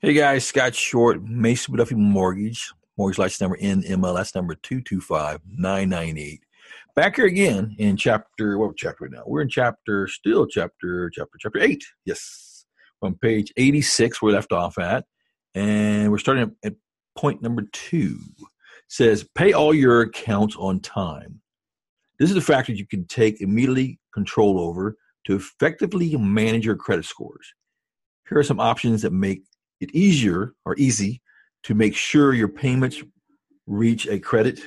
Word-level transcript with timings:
Hey 0.00 0.12
guys, 0.12 0.44
Scott 0.44 0.74
Short, 0.74 1.22
Mason-McDuffie 1.22 1.96
Mortgage, 1.96 2.72
mortgage 2.98 3.18
license 3.18 3.40
number 3.40 3.56
NMLS 3.56 4.34
number 4.34 4.54
225998. 4.56 6.40
Back 6.94 7.16
here 7.16 7.24
again 7.24 7.74
in 7.78 7.96
chapter, 7.96 8.58
what 8.58 8.76
chapter 8.76 9.08
now? 9.08 9.22
We're 9.24 9.40
in 9.40 9.48
chapter, 9.48 10.06
still 10.06 10.46
chapter, 10.46 11.08
chapter, 11.08 11.38
chapter 11.38 11.58
8. 11.58 11.82
Yes. 12.04 12.66
From 13.00 13.14
page 13.14 13.50
86, 13.56 14.20
we 14.20 14.32
left 14.32 14.52
off 14.52 14.78
at. 14.78 15.06
And 15.54 16.10
we're 16.10 16.18
starting 16.18 16.54
at 16.62 16.74
point 17.16 17.40
number 17.40 17.62
two. 17.72 18.18
It 18.40 18.46
says, 18.88 19.26
pay 19.34 19.54
all 19.54 19.72
your 19.72 20.02
accounts 20.02 20.54
on 20.58 20.80
time. 20.80 21.40
This 22.18 22.30
is 22.30 22.36
a 22.36 22.42
factor 22.42 22.72
you 22.72 22.86
can 22.86 23.06
take 23.06 23.40
immediately 23.40 24.00
control 24.12 24.58
over 24.58 24.98
to 25.26 25.34
effectively 25.34 26.14
manage 26.16 26.66
your 26.66 26.76
credit 26.76 27.06
scores. 27.06 27.54
Here 28.28 28.38
are 28.38 28.44
some 28.44 28.60
options 28.60 29.00
that 29.02 29.12
make 29.12 29.44
it 29.80 29.94
easier 29.94 30.54
or 30.64 30.74
easy 30.76 31.22
to 31.64 31.74
make 31.74 31.96
sure 31.96 32.32
your 32.32 32.48
payments 32.48 33.02
reach 33.66 34.06
a 34.06 34.18
credit 34.18 34.60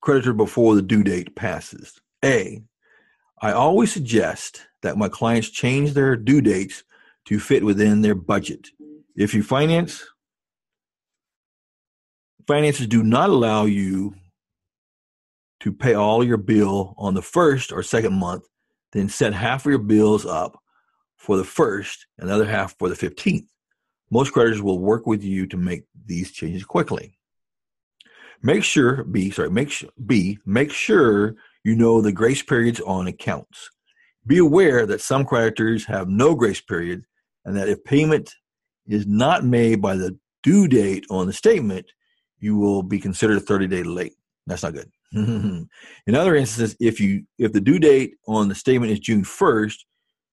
creditor 0.00 0.32
before 0.32 0.74
the 0.74 0.82
due 0.82 1.02
date 1.02 1.34
passes. 1.34 2.00
A, 2.24 2.62
I 3.40 3.52
always 3.52 3.92
suggest 3.92 4.66
that 4.82 4.96
my 4.96 5.08
clients 5.08 5.50
change 5.50 5.92
their 5.92 6.16
due 6.16 6.40
dates 6.40 6.84
to 7.26 7.38
fit 7.38 7.64
within 7.64 8.00
their 8.00 8.14
budget. 8.14 8.68
If 9.16 9.34
you 9.34 9.42
finance 9.42 10.04
finances 12.46 12.86
do 12.86 13.02
not 13.02 13.28
allow 13.28 13.66
you 13.66 14.14
to 15.60 15.72
pay 15.72 15.94
all 15.94 16.24
your 16.24 16.38
bill 16.38 16.94
on 16.96 17.12
the 17.12 17.22
first 17.22 17.72
or 17.72 17.82
second 17.82 18.14
month, 18.14 18.44
then 18.92 19.08
set 19.08 19.34
half 19.34 19.66
of 19.66 19.70
your 19.70 19.78
bills 19.78 20.24
up 20.24 20.58
for 21.18 21.36
the 21.36 21.44
first, 21.44 22.06
another 22.18 22.46
half 22.46 22.76
for 22.78 22.88
the 22.88 22.94
15th. 22.94 23.46
Most 24.10 24.32
creditors 24.32 24.62
will 24.62 24.78
work 24.78 25.06
with 25.06 25.22
you 25.22 25.46
to 25.48 25.56
make 25.56 25.82
these 26.06 26.32
changes 26.32 26.64
quickly. 26.64 27.18
Make 28.42 28.62
sure 28.62 29.04
B, 29.04 29.30
sorry, 29.30 29.50
make 29.50 29.70
sure 29.70 29.90
B, 30.06 30.38
make 30.46 30.72
sure 30.72 31.34
you 31.64 31.74
know 31.74 32.00
the 32.00 32.12
grace 32.12 32.42
periods 32.42 32.80
on 32.80 33.08
accounts. 33.08 33.68
Be 34.26 34.38
aware 34.38 34.86
that 34.86 35.00
some 35.00 35.24
creditors 35.24 35.84
have 35.86 36.08
no 36.08 36.34
grace 36.34 36.60
period 36.60 37.02
and 37.44 37.56
that 37.56 37.68
if 37.68 37.82
payment 37.84 38.32
is 38.86 39.06
not 39.06 39.44
made 39.44 39.82
by 39.82 39.96
the 39.96 40.16
due 40.42 40.68
date 40.68 41.04
on 41.10 41.26
the 41.26 41.32
statement, 41.32 41.86
you 42.38 42.56
will 42.56 42.82
be 42.82 43.00
considered 43.00 43.42
30 43.42 43.66
day 43.66 43.82
late. 43.82 44.14
That's 44.46 44.62
not 44.62 44.74
good. 44.74 44.90
In 45.12 46.14
other 46.14 46.36
instances, 46.36 46.76
if 46.80 47.00
you 47.00 47.24
if 47.38 47.52
the 47.52 47.60
due 47.60 47.78
date 47.78 48.14
on 48.26 48.48
the 48.48 48.54
statement 48.54 48.92
is 48.92 49.00
June 49.00 49.24
1st, 49.24 49.78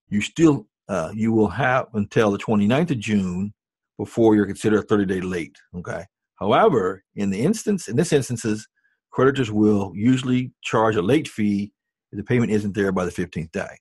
you 0.10 0.22
still 0.22 0.68
uh, 0.88 1.12
you 1.14 1.32
will 1.32 1.48
have 1.48 1.88
until 1.94 2.32
the 2.32 2.38
29th 2.38 2.92
of 2.92 3.00
June 3.00 3.54
before 3.98 4.36
you're 4.36 4.46
considered 4.46 4.88
30 4.88 5.06
day 5.06 5.22
late. 5.22 5.58
Okay. 5.76 6.04
However, 6.36 7.04
in 7.16 7.30
the 7.30 7.42
instance, 7.42 7.88
in 7.88 7.96
this 7.96 8.12
instances, 8.12 8.68
creditors 9.12 9.52
will 9.52 9.94
usually 9.96 10.52
charge 10.62 10.96
a 10.96 11.02
late 11.02 11.28
fee 11.28 11.72
if 12.12 12.18
the 12.18 12.24
payment 12.24 12.52
isn't 12.52 12.76
there 12.76 12.92
by 12.92 13.06
the 13.06 13.12
15th 13.12 13.52
day. 13.52 13.78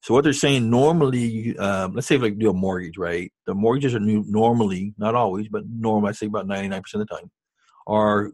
So 0.00 0.14
what 0.14 0.24
they're 0.24 0.32
saying 0.32 0.70
normally, 0.70 1.58
um, 1.58 1.94
let's 1.94 2.06
say 2.06 2.14
if 2.14 2.22
like 2.22 2.38
do 2.38 2.50
a 2.50 2.54
mortgage, 2.54 2.96
right? 2.96 3.32
The 3.46 3.54
mortgages 3.54 3.94
are 3.94 4.00
new, 4.00 4.24
normally, 4.28 4.94
not 4.96 5.14
always, 5.14 5.48
but 5.48 5.64
normally, 5.68 6.10
I 6.10 6.12
say 6.12 6.26
about 6.26 6.46
99% 6.46 6.82
of 6.94 7.00
the 7.00 7.06
time, 7.06 7.30
are 7.86 8.30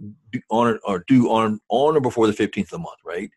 on 0.50 0.78
or 0.84 1.04
due 1.08 1.30
on 1.30 1.60
on 1.68 1.96
or 1.96 2.00
before 2.00 2.26
the 2.26 2.32
15th 2.32 2.64
of 2.64 2.70
the 2.70 2.78
month, 2.78 2.98
right? 3.04 3.30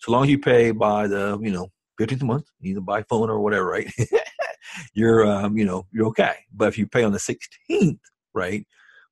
So 0.00 0.12
long 0.12 0.24
as 0.24 0.30
you 0.30 0.38
pay 0.38 0.70
by 0.70 1.08
the 1.08 1.38
you 1.42 1.50
know 1.50 1.70
15th 2.00 2.22
a 2.22 2.24
month, 2.24 2.46
either 2.62 2.80
by 2.80 3.02
phone 3.02 3.28
or 3.28 3.40
whatever, 3.40 3.66
right? 3.66 3.92
you're, 4.94 5.26
um, 5.26 5.56
you 5.56 5.64
know, 5.64 5.86
you're 5.92 6.06
okay. 6.08 6.34
But 6.52 6.68
if 6.68 6.78
you 6.78 6.86
pay 6.86 7.04
on 7.04 7.12
the 7.12 7.18
16th, 7.18 7.98
right, 8.32 8.66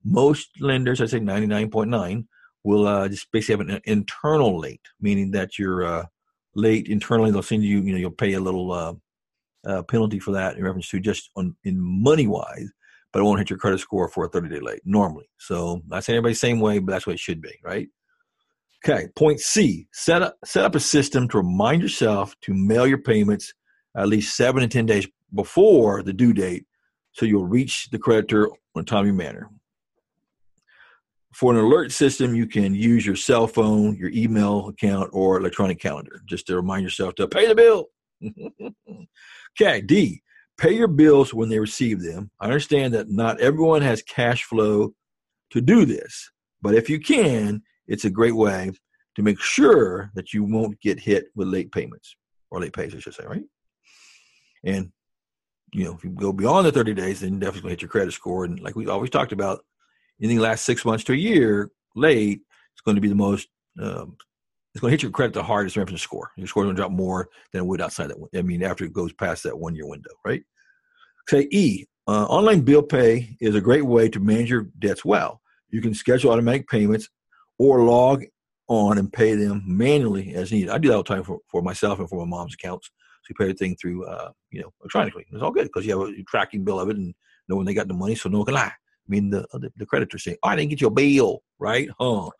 most 0.05 0.51
lenders, 0.61 1.01
I 1.01 1.07
say 1.07 1.21
99.9, 1.21 2.27
will 2.65 2.87
uh, 2.87 3.09
just 3.09 3.31
basically 3.33 3.65
have 3.65 3.75
an 3.75 3.81
internal 3.85 4.59
late, 4.59 4.89
meaning 5.01 5.33
that 5.33 5.59
you're 5.59 5.85
uh, 5.85 6.07
late 6.55 6.89
internally. 6.89 7.31
They'll 7.31 7.43
send 7.43 7.65
you, 7.65 7.81
you 7.81 7.93
know, 7.93 7.99
you'll 7.99 8.11
pay 8.11 8.35
a 8.35 8.41
little 8.41 8.73
uh, 8.73 8.95
uh 9.65 9.83
penalty 9.85 10.19
for 10.19 10.33
that 10.33 10.57
in 10.57 10.65
reference 10.65 10.89
to 10.91 10.99
just 10.99 11.31
on 11.37 11.57
in 11.65 11.81
money 11.81 12.27
wise, 12.27 12.69
but 13.13 13.21
it 13.21 13.23
won't 13.23 13.39
hit 13.39 13.51
your 13.51 13.59
credit 13.59 13.79
score 13.81 14.09
for 14.09 14.25
a 14.25 14.29
30 14.29 14.49
day 14.49 14.61
late 14.61 14.83
normally. 14.85 15.29
So 15.39 15.83
not 15.87 16.05
saying 16.05 16.17
everybody's 16.17 16.41
the 16.41 16.47
same 16.47 16.61
way, 16.61 16.79
but 16.79 16.93
that's 16.93 17.07
what 17.07 17.15
it 17.15 17.21
should 17.21 17.41
be, 17.41 17.59
right? 17.65 17.89
Okay, 18.85 19.09
point 19.15 19.39
C, 19.39 19.87
set 19.93 20.23
up, 20.23 20.37
set 20.45 20.65
up 20.65 20.75
a 20.75 20.81
system 20.81 21.29
to 21.29 21.39
remind 21.39 21.83
yourself 21.83 22.35
to 22.43 22.53
mail 22.53 22.85
your 22.85 22.99
payments 22.99 23.55
at 23.97 24.09
least 24.09 24.37
seven 24.37 24.63
to 24.63 24.69
10 24.69 24.87
days 24.87 25.07
before 25.35 26.03
the 26.03 26.13
due 26.13 26.33
date 26.33 26.67
so 27.13 27.27
you'll 27.27 27.47
reach 27.47 27.91
the 27.91 27.99
creditor 27.99 28.47
in 28.75 28.81
a 28.81 28.83
timely 28.83 29.13
manner. 29.13 29.51
For 31.35 31.53
an 31.53 31.59
alert 31.59 31.93
system, 31.93 32.35
you 32.35 32.47
can 32.47 32.75
use 32.75 33.07
your 33.07 33.17
cell 33.17 33.47
phone, 33.47 33.97
your 33.97 34.11
email 34.11 34.69
account, 34.69 35.11
or 35.13 35.39
electronic 35.39 35.81
calendar 35.81 36.21
just 36.27 36.47
to 36.47 36.57
remind 36.57 36.83
yourself 36.83 37.15
to 37.17 37.29
pay 37.29 37.47
the 37.47 37.55
bill. 37.55 37.87
okay, 39.61 39.81
D, 39.81 40.23
pay 40.59 40.73
your 40.73 40.89
bills 40.89 41.33
when 41.33 41.49
they 41.49 41.59
receive 41.59 42.03
them. 42.03 42.31
I 42.41 42.47
understand 42.47 42.93
that 42.95 43.09
not 43.09 43.41
everyone 43.41 43.83
has 43.83 44.03
cash 44.03 44.45
flow 44.45 44.95
to 45.51 45.61
do 45.61 45.87
this, 45.87 46.31
but 46.61 46.75
if 46.75 46.91
you 46.91 47.01
can, 47.01 47.63
it's 47.87 48.05
a 48.05 48.11
great 48.11 48.37
way 48.37 48.71
to 49.15 49.23
make 49.23 49.41
sure 49.41 50.11
that 50.15 50.33
you 50.33 50.45
won't 50.45 50.81
get 50.81 51.01
hit 51.01 51.27
with 51.35 51.49
late 51.49 51.73
payments 51.73 52.15
or 52.51 52.61
late 52.61 52.75
pays, 52.75 52.95
I 52.95 52.99
should 52.99 53.15
say, 53.15 53.25
right? 53.27 53.43
And 54.65 54.93
you 55.73 55.85
know, 55.85 55.95
if 55.95 56.05
you 56.05 56.11
go 56.11 56.33
beyond 56.33 56.67
the 56.67 56.73
30 56.73 56.95
days, 56.95 57.21
then 57.21 57.39
definitely 57.39 57.71
hit 57.71 57.83
your 57.83 57.89
credit 57.89 58.13
score. 58.13 58.45
And 58.45 58.61
like 58.61 58.77
we 58.77 58.87
always 58.87 59.11
talked 59.11 59.33
about, 59.33 59.65
anything 60.21 60.39
last 60.39 60.65
six 60.65 60.85
months 60.85 61.05
to 61.05 61.13
a 61.13 61.17
year 61.17 61.71
late, 61.97 62.41
it's 62.73 62.83
going 62.83 62.95
to 62.95 63.01
be 63.01 63.09
the 63.09 63.15
most. 63.15 63.49
Um, 63.81 64.17
it's 64.75 64.81
going 64.81 64.91
to 64.91 64.95
hit 64.95 65.03
your 65.03 65.11
credit 65.11 65.35
the 65.35 65.43
hardest 65.43 65.77
reference 65.77 66.01
score. 66.01 66.31
Your 66.37 66.47
score 66.47 66.63
is 66.63 66.67
going 66.67 66.77
to 66.77 66.81
drop 66.81 66.93
more 66.93 67.29
than 67.53 67.61
it 67.63 67.67
would 67.67 67.83
outside 67.83 68.09
that. 68.09 68.17
I 68.35 68.41
mean, 68.41 68.63
after 68.63 68.85
it 68.85 68.95
goes 68.95 69.13
past 69.13 69.43
that 69.43 69.59
one 69.59 69.75
year 69.75 69.87
window, 69.87 70.11
right? 70.25 70.43
Say 71.29 71.49
E. 71.51 71.85
Uh, 72.09 72.25
online 72.25 72.63
bill 72.63 72.83
pay 72.83 73.37
is 73.41 73.55
a 73.55 73.61
great 73.61 73.85
way 73.85 74.09
to 74.09 74.19
manage 74.19 74.51
your 74.51 74.69
debts 74.79 75.05
well. 75.05 75.41
You 75.69 75.81
can 75.81 75.95
schedule 75.95 76.33
automatic 76.33 76.69
payments 76.69 77.09
or 77.59 77.85
log 77.85 78.25
on 78.67 78.99
and 78.99 79.13
pay 79.13 79.35
them 79.35 79.63
manually 79.67 80.35
as 80.35 80.51
needed. 80.51 80.71
I 80.71 80.79
do 80.79 80.89
that 80.89 80.95
all 80.95 81.03
the 81.03 81.15
time 81.15 81.23
for, 81.23 81.39
for 81.49 81.63
myself 81.63 81.99
and 81.99 82.09
for 82.09 82.25
my 82.25 82.37
mom's 82.37 82.55
accounts. 82.55 82.91
So 83.23 83.31
you 83.31 83.35
pay 83.37 83.45
everything 83.45 83.77
through, 83.77 84.05
uh, 84.07 84.31
you 84.51 84.61
know, 84.61 84.73
electronically. 84.81 85.27
It's 85.31 85.43
all 85.43 85.53
good 85.53 85.65
because 85.65 85.87
you 85.87 85.99
have 85.99 86.09
a 86.09 86.23
tracking 86.25 86.65
bill 86.65 86.81
of 86.81 86.91
it 86.91 86.97
and 86.97 87.15
know 87.49 87.57
when 87.57 87.67
they 87.67 87.75
got 87.75 87.89
the 87.89 87.95
money, 87.95 88.15
so 88.15 88.29
no 88.29 88.39
one 88.39 88.47
can 88.47 88.55
lie. 88.55 88.73
I 88.73 89.09
mean, 89.09 89.31
the 89.31 89.47
the, 89.53 89.73
the 89.77 89.87
creditor 89.87 90.19
saying, 90.19 90.39
"Oh, 90.43 90.49
I 90.49 90.57
didn't 90.57 90.71
get 90.71 90.81
your 90.81 90.91
bill, 90.91 91.43
right? 91.59 91.89
Huh? 91.99 92.31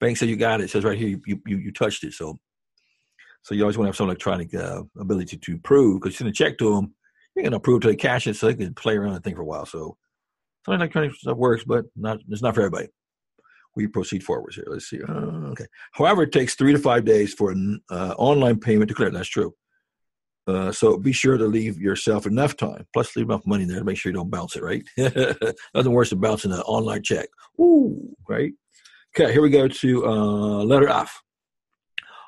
Bank 0.00 0.16
said 0.16 0.28
you 0.28 0.36
got 0.36 0.60
it. 0.60 0.64
it 0.64 0.70
says 0.70 0.84
right 0.84 0.98
here 0.98 1.08
you, 1.26 1.40
you 1.46 1.58
you 1.58 1.72
touched 1.72 2.04
it. 2.04 2.14
So, 2.14 2.38
so 3.42 3.54
you 3.54 3.62
always 3.62 3.76
want 3.76 3.86
to 3.86 3.88
have 3.90 3.96
some 3.96 4.08
electronic 4.08 4.54
uh, 4.54 4.82
ability 4.98 5.36
to 5.36 5.58
prove 5.58 6.00
because 6.00 6.14
you 6.14 6.18
send 6.18 6.30
a 6.30 6.32
check 6.32 6.58
to 6.58 6.74
them, 6.74 6.94
you're 7.34 7.44
gonna 7.44 7.60
prove 7.60 7.82
till 7.82 7.90
they 7.90 7.96
cash 7.96 8.26
it, 8.26 8.36
so 8.36 8.46
they 8.46 8.54
can 8.54 8.74
play 8.74 8.96
around 8.96 9.14
and 9.14 9.24
think 9.24 9.36
for 9.36 9.42
a 9.42 9.46
while. 9.46 9.66
So, 9.66 9.96
some 10.64 10.74
electronic 10.74 11.14
stuff 11.14 11.36
works, 11.36 11.64
but 11.64 11.86
not 11.96 12.18
it's 12.28 12.42
not 12.42 12.54
for 12.54 12.62
everybody 12.62 12.88
we 13.76 13.86
proceed 13.86 14.24
forwards 14.24 14.56
here. 14.56 14.64
Let's 14.66 14.90
see. 14.90 15.00
Uh, 15.00 15.50
okay. 15.52 15.66
However, 15.92 16.24
it 16.24 16.32
takes 16.32 16.54
three 16.54 16.72
to 16.72 16.78
five 16.78 17.04
days 17.04 17.34
for 17.34 17.50
an 17.50 17.80
uh, 17.88 18.14
online 18.18 18.58
payment 18.58 18.88
to 18.88 18.94
clear. 18.94 19.10
That's 19.10 19.28
true. 19.28 19.54
Uh, 20.46 20.72
so 20.72 20.96
be 20.96 21.12
sure 21.12 21.36
to 21.36 21.46
leave 21.46 21.78
yourself 21.78 22.26
enough 22.26 22.56
time, 22.56 22.86
plus 22.92 23.14
leave 23.14 23.28
enough 23.28 23.46
money 23.46 23.64
there 23.64 23.78
to 23.78 23.84
make 23.84 23.96
sure 23.96 24.10
you 24.10 24.16
don't 24.16 24.30
bounce 24.30 24.56
it, 24.56 24.62
right? 24.62 24.82
Nothing 25.74 25.92
worse 25.92 26.10
than 26.10 26.20
bouncing 26.20 26.52
an 26.52 26.60
online 26.60 27.02
check. 27.02 27.28
Ooh, 27.60 28.14
right? 28.28 28.52
Okay, 29.14 29.32
here 29.32 29.42
we 29.42 29.50
go 29.50 29.68
to 29.68 30.06
uh, 30.06 30.64
letter 30.64 30.88
F. 30.88 31.22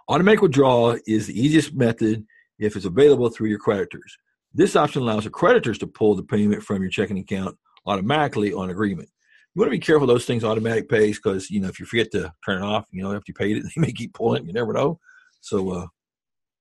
Automatic 0.09 0.43
withdrawal 0.43 0.99
is 1.07 1.27
the 1.27 1.41
easiest 1.41 1.75
method 1.75 2.25
if 2.59 2.77
it's 2.77 2.85
available 2.85 3.31
through 3.31 3.49
your 3.49 3.59
creditors. 3.59 4.17
This 4.53 4.77
option 4.77 5.03
allows 5.03 5.25
the 5.25 5.31
creditors 5.31 5.79
to 5.79 5.87
pull 5.87 6.15
the 6.15 6.23
payment 6.23 6.63
from 6.63 6.83
your 6.83 6.91
checking 6.91 7.19
account 7.19 7.57
automatically 7.87 8.53
on 8.53 8.71
agreement 8.71 9.09
you 9.55 9.61
want 9.61 9.67
to 9.67 9.79
be 9.79 9.85
careful 9.85 10.07
those 10.07 10.25
things 10.25 10.45
automatic 10.45 10.89
pays 10.89 11.19
because 11.19 11.51
you 11.51 11.61
know 11.61 11.69
if 11.69 11.79
you 11.79 11.87
forget 11.87 12.11
to 12.13 12.33
turn 12.45 12.63
it 12.63 12.65
off, 12.65 12.87
you 12.91 13.03
know 13.03 13.15
after 13.15 13.25
you 13.29 13.35
paid 13.35 13.59
it, 13.59 13.65
they 13.77 13.81
may 13.81 13.93
keep 13.93 14.15
pulling. 14.15 14.43
It, 14.43 14.47
you 14.47 14.53
never 14.53 14.73
know, 14.73 14.99
so 15.41 15.71
uh, 15.71 15.87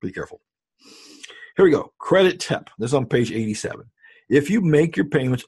be 0.01 0.11
careful. 0.11 0.41
Here 1.55 1.65
we 1.65 1.71
go. 1.71 1.91
Credit 1.97 2.39
tip. 2.39 2.69
This 2.77 2.91
is 2.91 2.93
on 2.93 3.05
page 3.05 3.31
87. 3.31 3.85
If 4.29 4.49
you 4.49 4.61
make 4.61 4.95
your 4.95 5.07
payments 5.07 5.43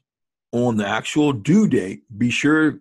on 0.51 0.77
the 0.77 0.87
actual 0.87 1.33
due 1.33 1.67
date, 1.67 2.03
be 2.17 2.29
sure 2.29 2.79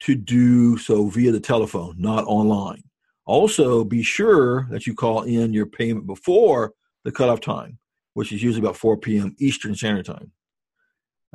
to 0.00 0.14
do 0.14 0.76
so 0.76 1.08
via 1.08 1.32
the 1.32 1.40
telephone, 1.40 1.94
not 1.98 2.24
online. 2.24 2.82
Also, 3.24 3.84
be 3.84 4.02
sure 4.02 4.66
that 4.70 4.86
you 4.86 4.94
call 4.94 5.22
in 5.22 5.52
your 5.52 5.66
payment 5.66 6.06
before 6.06 6.72
the 7.04 7.12
cutoff 7.12 7.40
time, 7.40 7.78
which 8.14 8.32
is 8.32 8.42
usually 8.42 8.64
about 8.64 8.76
4 8.76 8.96
p.m. 8.98 9.34
Eastern 9.38 9.74
Standard 9.74 10.06
Time. 10.06 10.32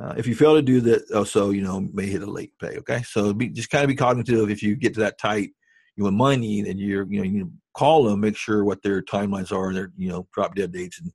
Uh, 0.00 0.14
if 0.16 0.26
you 0.26 0.34
fail 0.34 0.54
to 0.54 0.62
do 0.62 0.80
that, 0.80 1.10
also, 1.10 1.50
you 1.50 1.62
know, 1.62 1.80
may 1.80 2.06
hit 2.06 2.22
a 2.22 2.30
late 2.30 2.52
pay. 2.60 2.76
Okay. 2.78 3.02
So 3.02 3.32
be, 3.32 3.48
just 3.48 3.70
kind 3.70 3.82
of 3.82 3.88
be 3.88 3.96
cognitive 3.96 4.50
if 4.50 4.62
you 4.62 4.76
get 4.76 4.94
to 4.94 5.00
that 5.00 5.18
tight, 5.18 5.50
you 5.98 6.04
want 6.04 6.16
money 6.16 6.60
and 6.60 6.78
you're, 6.78 7.04
you 7.10 7.18
know, 7.18 7.24
you 7.24 7.52
call 7.74 8.04
them, 8.04 8.20
make 8.20 8.36
sure 8.36 8.64
what 8.64 8.82
their 8.84 9.02
timelines 9.02 9.50
are, 9.50 9.74
their, 9.74 9.90
you 9.96 10.08
know, 10.08 10.28
drop 10.32 10.54
dead 10.54 10.72
dates 10.72 11.00
and 11.00 11.12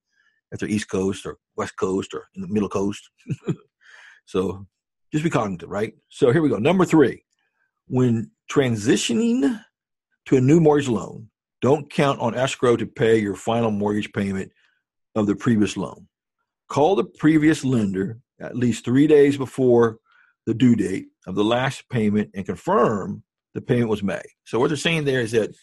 if 0.51 0.59
they're 0.59 0.69
East 0.69 0.89
Coast 0.89 1.25
or 1.25 1.37
West 1.55 1.77
Coast 1.77 2.13
or 2.13 2.27
in 2.35 2.41
the 2.41 2.49
Middle 2.49 2.67
Coast. 2.67 3.09
so 4.25 4.67
just 5.11 5.23
be 5.23 5.29
cognizant, 5.29 5.71
right? 5.71 5.93
So 6.09 6.31
here 6.31 6.41
we 6.41 6.49
go. 6.49 6.57
Number 6.57 6.83
three, 6.83 7.23
when 7.87 8.29
transitioning 8.51 9.63
to 10.25 10.35
a 10.35 10.41
new 10.41 10.59
mortgage 10.59 10.89
loan, 10.89 11.29
don't 11.61 11.89
count 11.89 12.19
on 12.19 12.35
escrow 12.35 12.75
to 12.75 12.85
pay 12.85 13.17
your 13.17 13.35
final 13.35 13.71
mortgage 13.71 14.11
payment 14.11 14.51
of 15.15 15.27
the 15.27 15.35
previous 15.35 15.77
loan. 15.77 16.07
Call 16.67 16.97
the 16.97 17.05
previous 17.05 17.63
lender 17.63 18.19
at 18.41 18.57
least 18.57 18.83
three 18.83 19.07
days 19.07 19.37
before 19.37 19.99
the 20.45 20.53
due 20.53 20.75
date 20.75 21.07
of 21.25 21.35
the 21.35 21.43
last 21.43 21.87
payment 21.89 22.31
and 22.33 22.45
confirm 22.45 23.23
the 23.53 23.61
payment 23.61 23.89
was 23.89 24.03
made. 24.03 24.21
So 24.45 24.59
what 24.59 24.67
they're 24.67 24.77
saying 24.77 25.05
there 25.05 25.21
is 25.21 25.31
that 25.31 25.55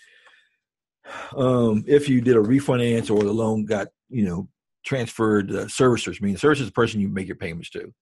um, 1.37 1.85
if 1.87 2.09
you 2.09 2.21
did 2.21 2.37
a 2.37 2.41
refinance 2.41 3.11
or 3.11 3.23
the 3.23 3.33
loan 3.33 3.65
got 3.65 3.89
you 4.09 4.25
know 4.25 4.49
transferred 4.85 5.51
uh, 5.51 5.65
servicers, 5.65 6.19
I 6.21 6.25
mean 6.25 6.35
the 6.35 6.41
servicer 6.41 6.61
is 6.61 6.67
the 6.67 6.73
person 6.73 7.01
you 7.01 7.09
make 7.09 7.27
your 7.27 7.37
payments 7.37 7.71
to. 7.71 7.93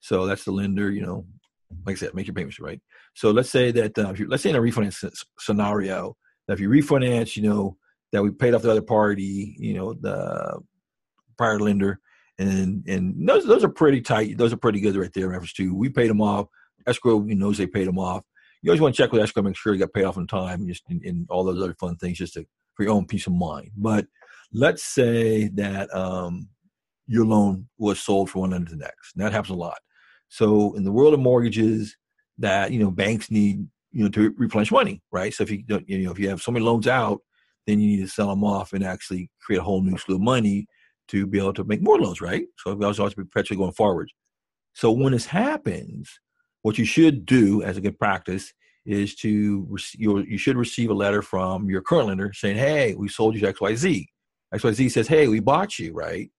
So 0.00 0.26
that's 0.26 0.44
the 0.44 0.52
lender, 0.52 0.90
you 0.90 1.02
know, 1.02 1.26
like 1.84 1.96
I 1.96 1.98
said, 1.98 2.14
make 2.14 2.26
your 2.26 2.34
payments 2.34 2.60
right. 2.60 2.80
So 3.14 3.30
let's 3.30 3.50
say 3.50 3.72
that 3.72 3.98
uh, 3.98 4.10
if 4.10 4.20
you, 4.20 4.28
let's 4.28 4.42
say 4.42 4.50
in 4.50 4.56
a 4.56 4.60
refinance 4.60 5.04
scenario 5.38 6.16
that 6.46 6.54
if 6.54 6.60
you 6.60 6.68
refinance, 6.68 7.36
you 7.36 7.42
know 7.42 7.76
that 8.12 8.22
we 8.22 8.30
paid 8.30 8.54
off 8.54 8.62
the 8.62 8.70
other 8.70 8.82
party, 8.82 9.56
you 9.58 9.74
know 9.74 9.94
the 9.94 10.60
prior 11.36 11.58
lender, 11.58 12.00
and 12.38 12.86
and 12.86 13.28
those 13.28 13.46
those 13.46 13.64
are 13.64 13.68
pretty 13.68 14.00
tight. 14.00 14.38
Those 14.38 14.52
are 14.52 14.58
pretty 14.58 14.80
good 14.80 14.96
right 14.96 15.12
there. 15.12 15.24
In 15.24 15.30
reference 15.30 15.52
to 15.54 15.74
we 15.74 15.88
paid 15.88 16.10
them 16.10 16.20
off. 16.20 16.46
Escrow 16.86 17.24
you 17.26 17.34
knows 17.34 17.58
they 17.58 17.66
paid 17.66 17.86
them 17.86 17.98
off. 17.98 18.24
You 18.62 18.70
always 18.70 18.80
want 18.80 18.94
to 18.94 19.02
check 19.02 19.12
with 19.12 19.22
escrow, 19.22 19.42
make 19.42 19.56
sure 19.56 19.72
you 19.72 19.78
got 19.78 19.92
paid 19.92 20.04
off 20.04 20.18
on 20.18 20.26
time, 20.26 20.66
just 20.66 20.82
in, 20.88 21.00
in 21.04 21.26
all 21.30 21.44
those 21.44 21.62
other 21.62 21.74
fun 21.74 21.96
things, 21.96 22.18
just 22.18 22.34
to, 22.34 22.44
for 22.74 22.82
your 22.82 22.92
own 22.92 23.06
peace 23.06 23.26
of 23.26 23.32
mind. 23.32 23.70
But 23.76 24.06
let's 24.52 24.82
say 24.82 25.48
that 25.48 25.94
um, 25.94 26.48
your 27.06 27.24
loan 27.24 27.68
was 27.78 28.00
sold 28.00 28.30
from 28.30 28.42
one 28.42 28.54
end 28.54 28.66
to 28.68 28.74
the 28.74 28.82
next. 28.82 29.14
And 29.14 29.24
that 29.24 29.32
happens 29.32 29.50
a 29.50 29.54
lot. 29.54 29.78
So 30.28 30.74
in 30.74 30.84
the 30.84 30.92
world 30.92 31.14
of 31.14 31.20
mortgages, 31.20 31.96
that 32.38 32.70
you 32.70 32.78
know 32.78 32.90
banks 32.90 33.30
need 33.30 33.66
you 33.90 34.04
know 34.04 34.08
to 34.10 34.34
replenish 34.36 34.70
money, 34.70 35.02
right? 35.10 35.32
So 35.34 35.42
if 35.42 35.50
you 35.50 35.62
don't, 35.62 35.88
you 35.88 35.98
know 36.04 36.12
if 36.12 36.18
you 36.18 36.28
have 36.28 36.42
so 36.42 36.52
many 36.52 36.64
loans 36.64 36.86
out, 36.86 37.20
then 37.66 37.80
you 37.80 37.96
need 37.96 38.02
to 38.02 38.08
sell 38.08 38.28
them 38.28 38.44
off 38.44 38.72
and 38.72 38.84
actually 38.84 39.30
create 39.40 39.58
a 39.58 39.62
whole 39.62 39.82
new 39.82 39.98
slew 39.98 40.16
of 40.16 40.20
money 40.20 40.66
to 41.08 41.26
be 41.26 41.38
able 41.38 41.54
to 41.54 41.64
make 41.64 41.82
more 41.82 41.98
loans, 41.98 42.20
right? 42.20 42.46
So 42.58 42.70
have 42.78 42.96
to 42.96 43.16
be 43.16 43.24
perpetually 43.24 43.58
going 43.58 43.72
forward. 43.72 44.10
So 44.74 44.90
when 44.92 45.12
this 45.12 45.26
happens, 45.26 46.20
what 46.68 46.76
you 46.76 46.84
should 46.84 47.24
do 47.24 47.62
as 47.62 47.78
a 47.78 47.80
good 47.80 47.98
practice 47.98 48.52
is 48.84 49.14
to 49.14 49.66
you 49.96 50.18
you 50.28 50.36
should 50.36 50.58
receive 50.58 50.90
a 50.90 50.94
letter 50.94 51.22
from 51.22 51.70
your 51.70 51.80
current 51.80 52.08
lender 52.08 52.30
saying, 52.34 52.58
"Hey, 52.58 52.94
we 52.94 53.08
sold 53.08 53.34
you 53.34 53.40
to 53.40 53.46
XYZ." 53.54 54.06
XYZ 54.54 54.90
says, 54.90 55.08
"Hey, 55.08 55.28
we 55.28 55.40
bought 55.40 55.78
you." 55.78 55.94
Right? 55.94 56.30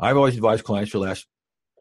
I've 0.00 0.16
always 0.16 0.36
advised 0.36 0.64
clients 0.64 0.90
for 0.90 0.96
the 0.96 1.04
last 1.04 1.26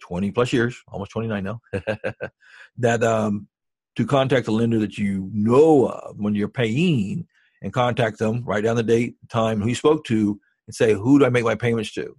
20 0.01 0.31
plus 0.31 0.51
years, 0.51 0.75
almost 0.89 1.11
29 1.11 1.45
now, 1.45 1.61
that 2.77 3.03
um, 3.05 3.47
to 3.95 4.05
contact 4.05 4.47
the 4.47 4.51
lender 4.51 4.79
that 4.79 4.97
you 4.97 5.29
know 5.31 5.87
of 5.87 6.17
when 6.17 6.35
you're 6.35 6.49
paying 6.49 7.25
and 7.61 7.71
contact 7.71 8.19
them, 8.19 8.43
write 8.43 8.65
down 8.65 8.75
the 8.75 8.83
date, 8.83 9.15
time, 9.29 9.61
who 9.61 9.69
you 9.69 9.75
spoke 9.75 10.03
to, 10.05 10.37
and 10.67 10.75
say, 10.75 10.93
who 10.93 11.19
do 11.19 11.25
I 11.25 11.29
make 11.29 11.45
my 11.45 11.55
payments 11.55 11.93
to? 11.93 12.13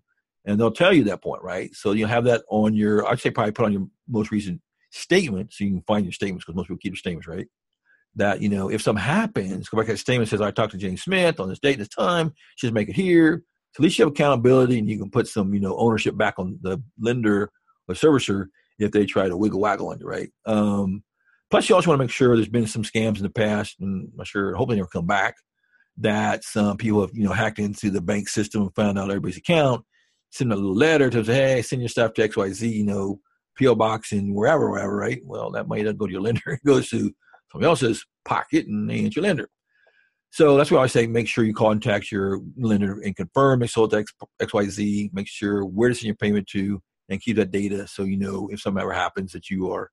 And 0.46 0.58
they'll 0.58 0.72
tell 0.72 0.94
you 0.94 1.04
that 1.04 1.22
point, 1.22 1.42
right? 1.42 1.74
So 1.74 1.92
you'll 1.92 2.08
have 2.08 2.24
that 2.24 2.42
on 2.48 2.74
your, 2.74 3.06
I'd 3.06 3.20
say 3.20 3.30
probably 3.30 3.52
put 3.52 3.66
on 3.66 3.72
your 3.72 3.86
most 4.08 4.30
recent 4.30 4.62
statement 4.94 5.52
so 5.52 5.64
you 5.64 5.70
can 5.70 5.82
find 5.82 6.04
your 6.04 6.12
statements 6.12 6.44
because 6.44 6.56
most 6.56 6.66
people 6.66 6.78
keep 6.78 6.92
their 6.92 6.98
statements, 6.98 7.28
right? 7.28 7.46
That, 8.16 8.40
you 8.40 8.48
know, 8.48 8.70
if 8.70 8.80
something 8.82 9.02
happens, 9.02 9.68
go 9.68 9.76
back 9.76 9.86
to 9.86 9.92
that 9.92 9.98
statement 9.98 10.30
says, 10.30 10.40
I 10.40 10.50
talked 10.50 10.72
to 10.72 10.78
Jane 10.78 10.96
Smith 10.96 11.40
on 11.40 11.48
this 11.48 11.58
date, 11.58 11.78
this 11.78 11.88
time, 11.88 12.32
she's 12.56 12.72
make 12.72 12.88
it 12.88 12.96
here. 12.96 13.42
So 13.72 13.80
at 13.80 13.84
least 13.84 13.98
you 13.98 14.04
have 14.04 14.12
accountability 14.12 14.78
and 14.78 14.88
you 14.88 14.98
can 14.98 15.10
put 15.10 15.26
some, 15.26 15.52
you 15.52 15.60
know, 15.60 15.76
ownership 15.76 16.16
back 16.16 16.34
on 16.38 16.58
the 16.62 16.80
lender 17.00 17.50
or 17.88 17.94
servicer 17.94 18.46
if 18.78 18.92
they 18.92 19.04
try 19.04 19.28
to 19.28 19.36
wiggle 19.36 19.60
waggle 19.60 19.88
on 19.88 19.98
you, 19.98 20.06
right? 20.06 20.30
Um, 20.46 21.02
plus, 21.50 21.68
you 21.68 21.74
also 21.74 21.88
want 21.88 21.98
to 21.98 22.04
make 22.04 22.10
sure 22.10 22.36
there's 22.36 22.48
been 22.48 22.66
some 22.66 22.84
scams 22.84 23.16
in 23.16 23.24
the 23.24 23.30
past, 23.30 23.76
and 23.80 24.10
I'm 24.18 24.24
sure, 24.24 24.54
hopefully, 24.54 24.76
never 24.76 24.88
come 24.88 25.06
back. 25.06 25.36
That 25.98 26.42
some 26.44 26.76
people 26.76 27.02
have, 27.02 27.10
you 27.14 27.24
know, 27.24 27.32
hacked 27.32 27.60
into 27.60 27.90
the 27.90 28.00
bank 28.00 28.28
system 28.28 28.62
and 28.62 28.74
found 28.74 28.98
out 28.98 29.10
everybody's 29.10 29.36
account, 29.36 29.84
send 30.30 30.52
a 30.52 30.56
little 30.56 30.74
letter 30.74 31.08
to 31.10 31.24
say, 31.24 31.34
hey, 31.34 31.62
send 31.62 31.82
your 31.82 31.88
stuff 31.88 32.14
to 32.14 32.28
XYZ, 32.28 32.72
you 32.72 32.84
know, 32.84 33.20
PO 33.58 33.74
box 33.74 34.12
and 34.12 34.34
wherever, 34.34 34.70
wherever, 34.70 34.96
right? 34.96 35.20
Well, 35.24 35.50
that 35.52 35.68
might 35.68 35.84
not 35.84 35.98
go 35.98 36.06
to 36.06 36.12
your 36.12 36.22
lender; 36.22 36.42
it 36.46 36.64
goes 36.64 36.88
to 36.90 37.12
somebody 37.50 37.68
else's 37.68 38.04
pocket, 38.24 38.66
and 38.66 38.88
they 38.88 38.94
ain't 38.94 39.16
your 39.16 39.24
lender. 39.24 39.48
So 40.30 40.56
that's 40.56 40.70
why 40.70 40.82
I 40.82 40.88
say 40.88 41.06
make 41.06 41.28
sure 41.28 41.44
you 41.44 41.54
contact 41.54 42.10
your 42.10 42.40
lender 42.56 43.00
and 43.00 43.14
confirm 43.14 43.60
to 43.60 43.66
XYZ. 43.66 45.12
Make 45.12 45.28
sure 45.28 45.64
where 45.64 45.90
to 45.90 45.94
send 45.94 46.06
your 46.06 46.16
payment 46.16 46.48
to, 46.48 46.82
and 47.08 47.20
keep 47.20 47.36
that 47.36 47.50
data 47.50 47.86
so 47.86 48.04
you 48.04 48.16
know 48.16 48.48
if 48.50 48.60
something 48.60 48.82
ever 48.82 48.92
happens 48.92 49.32
that 49.32 49.50
you 49.50 49.70
are 49.70 49.90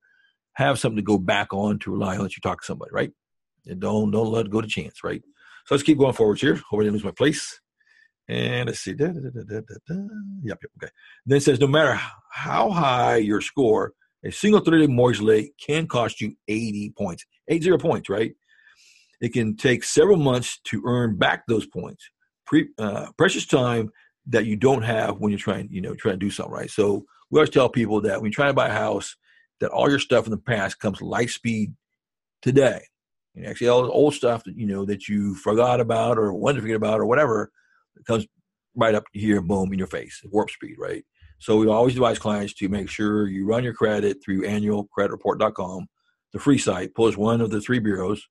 have 0.54 0.80
something 0.80 0.98
to 0.98 1.02
go 1.02 1.18
back 1.18 1.54
on 1.54 1.80
to 1.80 1.92
rely 1.92 2.18
on 2.18 2.24
that 2.24 2.36
you 2.36 2.42
talk 2.42 2.62
to 2.62 2.66
somebody, 2.66 2.92
right? 2.92 3.12
And 3.68 3.80
don't 3.80 4.12
don't 4.12 4.32
let 4.32 4.48
it 4.48 4.52
go 4.52 4.62
to 4.62 4.68
chance, 4.68 5.04
right? 5.04 5.22
So 5.66 5.76
let's 5.76 5.84
keep 5.84 5.98
going 5.98 6.14
forwards 6.14 6.42
here. 6.42 6.56
Hope 6.56 6.80
I 6.80 6.84
didn't 6.84 6.94
lose 6.94 7.04
my 7.04 7.12
place. 7.12 7.61
And 8.32 8.68
let's 8.68 8.80
see. 8.80 8.94
Da, 8.94 9.08
da, 9.08 9.12
da, 9.14 9.56
yep, 10.42 10.58
yep, 10.62 10.72
okay. 10.78 10.92
then 11.26 11.38
it 11.38 11.44
says 11.44 11.60
no 11.60 11.68
matter 11.68 12.00
how 12.32 12.70
high 12.70 13.18
your 13.18 13.42
score, 13.42 13.92
a 14.24 14.32
single 14.32 14.62
30 14.62 14.88
day 14.88 14.94
mortgage 14.94 15.20
late 15.20 15.52
can 15.60 15.86
cost 15.86 16.22
you 16.22 16.34
80 16.48 16.94
points. 16.98 17.26
80 17.50 17.78
points, 17.78 18.10
right? 18.10 18.32
It 19.20 19.34
can 19.34 19.58
take 19.58 19.84
several 19.84 20.16
months 20.16 20.62
to 20.66 20.82
earn 20.86 21.18
back 21.18 21.44
those 21.48 21.66
points. 21.68 22.10
Pre, 22.46 22.70
uh, 22.78 23.08
precious 23.18 23.46
time 23.46 23.92
that 24.28 24.46
you 24.46 24.56
don't 24.56 24.84
have 24.84 25.20
when 25.20 25.32
you're 25.32 25.40
trying, 25.40 25.68
you 25.70 25.82
know, 25.82 25.94
trying 25.94 26.16
to 26.16 26.26
do 26.26 26.32
something 26.32 26.54
right. 26.54 26.70
So 26.70 27.04
we 27.32 27.38
always 27.38 27.50
tell 27.50 27.68
people 27.68 28.00
that 28.02 28.22
when 28.22 28.30
you 28.30 28.34
try 28.34 28.48
to 28.48 28.54
buy 28.54 28.70
a 28.70 28.74
house, 28.74 29.18
that 29.60 29.72
all 29.72 29.90
your 29.90 30.00
stuff 30.00 30.24
in 30.24 30.32
the 30.32 30.38
past 30.38 30.80
comes 30.80 31.02
light 31.02 31.32
speed 31.32 31.74
today. 32.42 32.82
And 33.36 33.46
actually, 33.46 33.68
all 33.68 33.84
the 33.84 33.92
old 33.92 34.14
stuff 34.14 34.46
that 34.46 34.56
you 34.56 34.68
know 34.68 34.86
that 34.86 35.10
you 35.10 35.36
forgot 35.36 35.82
about 35.82 36.18
or 36.18 36.34
wanted 36.34 36.56
to 36.56 36.62
forget 36.62 36.78
about 36.78 37.02
or 37.02 37.06
whatever 37.06 37.52
comes 38.06 38.26
right 38.76 38.96
up 38.96 39.04
here, 39.14 39.42
boom, 39.42 39.72
in 39.74 39.80
your 39.80 39.88
face, 39.88 40.22
warp 40.26 40.50
speed, 40.50 40.76
right? 40.80 41.04
So 41.40 41.58
we 41.58 41.68
always 41.68 41.96
advise 41.96 42.20
clients 42.20 42.54
to 42.56 42.70
make 42.70 42.90
sure 42.90 43.28
you 43.28 43.46
run 43.46 43.64
your 43.64 43.74
credit 43.74 44.18
through 44.24 44.44
annualcreditreport.com, 44.44 45.88
the 46.34 46.40
free 46.40 46.58
site, 46.58 46.94
pull 46.94 47.12
one 47.14 47.42
of 47.42 47.50
the 47.50 47.62
three 47.62 47.80
bureaus, 47.80 48.28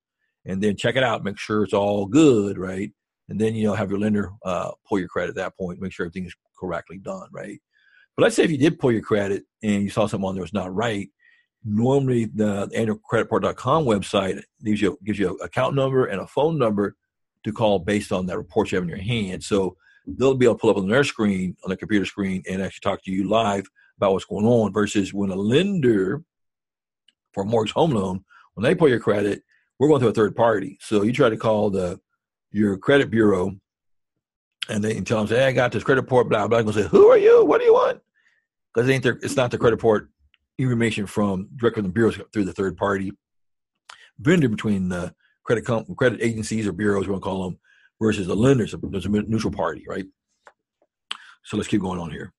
and 0.47 0.63
then 0.63 0.77
check 0.77 0.97
it 0.97 1.03
out, 1.03 1.25
make 1.25 1.39
sure 1.39 1.65
it's 1.65 1.75
all 1.75 2.07
good, 2.07 2.57
right? 2.57 2.91
and 3.31 3.41
then 3.41 3.55
you 3.55 3.65
know 3.65 3.75
have 3.75 3.91
your 3.91 3.99
lender 3.99 4.33
uh, 4.45 4.73
pull 4.87 4.99
your 4.99 5.09
credit 5.09 5.31
at 5.31 5.35
that 5.37 5.57
point, 5.57 5.81
make 5.81 5.93
sure 5.93 6.05
everything's 6.05 6.35
correctly 6.59 6.99
done, 6.99 7.29
right? 7.33 7.59
But 8.17 8.25
let's 8.25 8.37
say 8.37 8.45
if 8.45 8.51
you 8.51 8.59
did 8.59 8.79
pull 8.79 8.93
your 8.93 9.01
credit 9.01 9.45
and 9.63 9.85
you 9.85 9.89
saw 9.89 10.07
something 10.07 10.29
on 10.29 10.35
there 10.35 10.43
was 10.43 10.53
not 10.53 10.75
right, 10.75 11.09
normally 11.65 12.27
the 12.27 12.69
annualcreditreport.com 12.77 13.85
website 13.87 14.43
gives 14.63 14.83
you 14.83 14.99
gives 15.05 15.19
you 15.19 15.31
an 15.31 15.37
account 15.43 15.75
number 15.75 16.07
and 16.07 16.21
a 16.21 16.27
phone 16.27 16.59
number 16.59 16.97
to 17.45 17.53
call 17.53 17.79
based 17.79 18.13
on 18.13 18.27
that 18.27 18.39
report 18.39 18.71
you 18.71 18.77
have 18.77 18.85
in 18.85 18.89
your 18.89 18.99
hand. 18.99 19.43
So 19.43 19.77
they'll 20.07 20.35
be 20.35 20.47
able 20.47 20.57
to 20.57 20.61
pull 20.61 20.71
up 20.71 20.77
on 20.77 20.89
their 20.89 21.05
screen 21.05 21.57
on 21.65 21.71
the 21.71 21.77
computer 21.77 22.05
screen 22.05 22.43
and 22.49 22.63
actually 22.63 22.81
talk 22.81 23.03
to 23.05 23.11
you 23.11 23.29
live 23.29 23.67
about 23.97 24.13
what's 24.13 24.25
going 24.25 24.47
on. 24.47 24.73
Versus 24.73 25.13
when 25.15 25.31
a 25.31 25.37
lender 25.37 26.23
for 27.33 27.43
a 27.43 27.47
mortgage 27.47 27.73
home 27.73 27.93
loan, 27.93 28.25
when 28.55 28.65
they 28.65 28.75
pull 28.75 28.89
your 28.89 29.01
credit, 29.01 29.43
we're 29.79 29.89
going 29.89 30.01
through 30.01 30.11
a 30.11 30.15
third 30.15 30.37
party. 30.37 30.79
So 30.81 31.03
you 31.03 31.13
try 31.13 31.31
to 31.31 31.37
call 31.37 31.71
the 31.71 32.01
your 32.53 32.77
credit 32.77 33.11
bureau 33.11 33.57
and 34.69 34.85
they 34.85 35.01
tell 35.01 35.19
them, 35.19 35.27
say, 35.27 35.37
hey, 35.37 35.47
I 35.47 35.53
got 35.53 35.73
this 35.73 35.85
credit 35.85 36.03
report, 36.03 36.29
blah, 36.29 36.47
blah. 36.47 36.63
Go 36.63 36.71
say, 36.71 36.87
who 36.87 37.09
are 37.09 37.19
you? 37.19 37.45
What 37.45 37.61
do 37.61 37.67
you 37.67 37.73
want? 37.73 38.01
Because 38.75 38.89
it 38.89 39.03
their, 39.03 39.19
it's 39.23 39.37
not 39.37 39.51
the 39.51 39.59
credit 39.59 39.77
report 39.77 40.11
information 40.59 41.07
from 41.07 41.49
directly 41.57 41.83
from 41.83 41.89
the 41.89 41.93
bureaus 41.95 42.21
through 42.33 42.45
the 42.45 42.53
third 42.53 42.77
party 42.77 43.13
vendor 44.19 44.49
between 44.49 44.89
the 44.89 45.15
credit 45.59 45.97
credit 45.97 46.23
agencies 46.23 46.67
or 46.67 46.73
bureaus, 46.73 47.07
we're 47.07 47.19
going 47.19 47.21
to 47.21 47.25
call 47.25 47.45
them, 47.45 47.59
versus 48.01 48.27
the 48.27 48.37
lenders. 48.37 48.75
There's 48.83 49.07
a 49.07 49.09
neutral 49.09 49.53
party, 49.53 49.85
right? 49.89 50.07
So 51.45 51.57
let's 51.57 51.69
keep 51.69 51.81
going 51.81 52.01
on 52.01 52.11
here. 52.11 52.33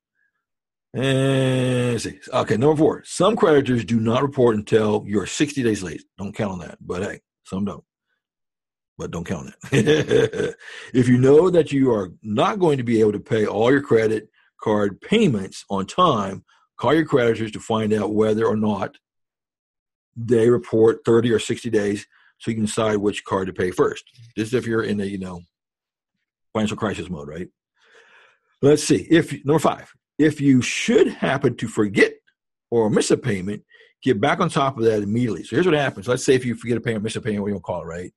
And 0.94 2.02
see. 2.02 2.20
Okay, 2.34 2.58
number 2.58 2.76
four. 2.76 3.04
Some 3.06 3.36
creditors 3.36 3.86
do 3.86 4.00
not 4.00 4.22
report 4.22 4.56
until 4.56 5.06
you're 5.08 5.26
60 5.26 5.64
days 5.64 5.82
late. 5.82 6.04
Don't 6.18 6.36
count 6.36 6.52
on 6.52 6.60
that. 6.60 6.78
But 6.82 7.04
hey, 7.04 7.22
some 7.44 7.66
don't 7.66 7.84
but 9.02 9.10
don't 9.10 9.26
count 9.26 9.52
it. 9.72 10.56
if 10.94 11.08
you 11.08 11.18
know 11.18 11.50
that 11.50 11.72
you 11.72 11.92
are 11.92 12.12
not 12.22 12.60
going 12.60 12.78
to 12.78 12.84
be 12.84 13.00
able 13.00 13.14
to 13.14 13.20
pay 13.20 13.48
all 13.48 13.72
your 13.72 13.82
credit 13.82 14.30
card 14.62 15.02
payments 15.02 15.66
on 15.72 15.88
time, 15.88 16.44
call 16.78 16.94
your 16.94 17.06
creditors 17.06 17.52
to 17.52 17.60
find 17.60 17.94
out 17.94 18.14
whether 18.14 18.46
or 18.46 18.56
not 18.56 18.98
they 20.16 20.52
report 20.52 21.00
30 21.04 21.32
or 21.32 21.40
60 21.40 21.72
days 21.72 22.06
so 22.42 22.52
you 22.52 22.56
can 22.56 22.66
decide 22.66 22.98
which 22.98 23.24
card 23.24 23.48
to 23.48 23.54
pay 23.54 23.72
first. 23.72 24.04
This 24.36 24.50
is 24.50 24.54
if 24.54 24.66
you're 24.66 24.84
in 24.84 25.00
a, 25.00 25.06
you 25.06 25.20
know, 25.20 25.42
financial 26.54 26.78
crisis 26.78 27.10
mode, 27.10 27.28
right? 27.28 27.48
Let's 28.62 28.84
see. 28.84 29.08
If 29.10 29.34
number 29.46 29.60
five, 29.60 29.92
if 30.18 30.42
you 30.42 30.62
should 30.62 31.08
happen 31.08 31.56
to 31.58 31.68
forget 31.68 32.14
or 32.70 32.90
miss 32.90 33.12
a 33.12 33.18
payment, 33.18 33.64
get 34.04 34.20
back 34.20 34.40
on 34.40 34.50
top 34.50 34.78
of 34.78 34.84
that 34.84 35.02
immediately. 35.04 35.44
So 35.44 35.56
here's 35.56 35.66
what 35.66 35.76
happens. 35.76 36.08
Let's 36.08 36.26
say 36.26 36.34
if 36.34 36.46
you 36.46 36.56
forget 36.56 36.78
a 36.78 36.82
payment, 36.82 37.04
miss 37.04 37.16
a 37.16 37.22
payment, 37.22 37.44
what 37.44 37.50
you 37.50 37.56
to 37.56 37.62
call 37.62 37.84
it, 37.84 37.86
right? 37.86 38.12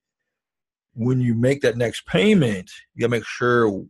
when 0.95 1.21
you 1.21 1.35
make 1.35 1.61
that 1.63 1.77
next 1.77 2.07
payment, 2.07 2.71
you 2.95 3.01
gotta 3.01 3.11
make 3.11 3.27
sure 3.27 3.85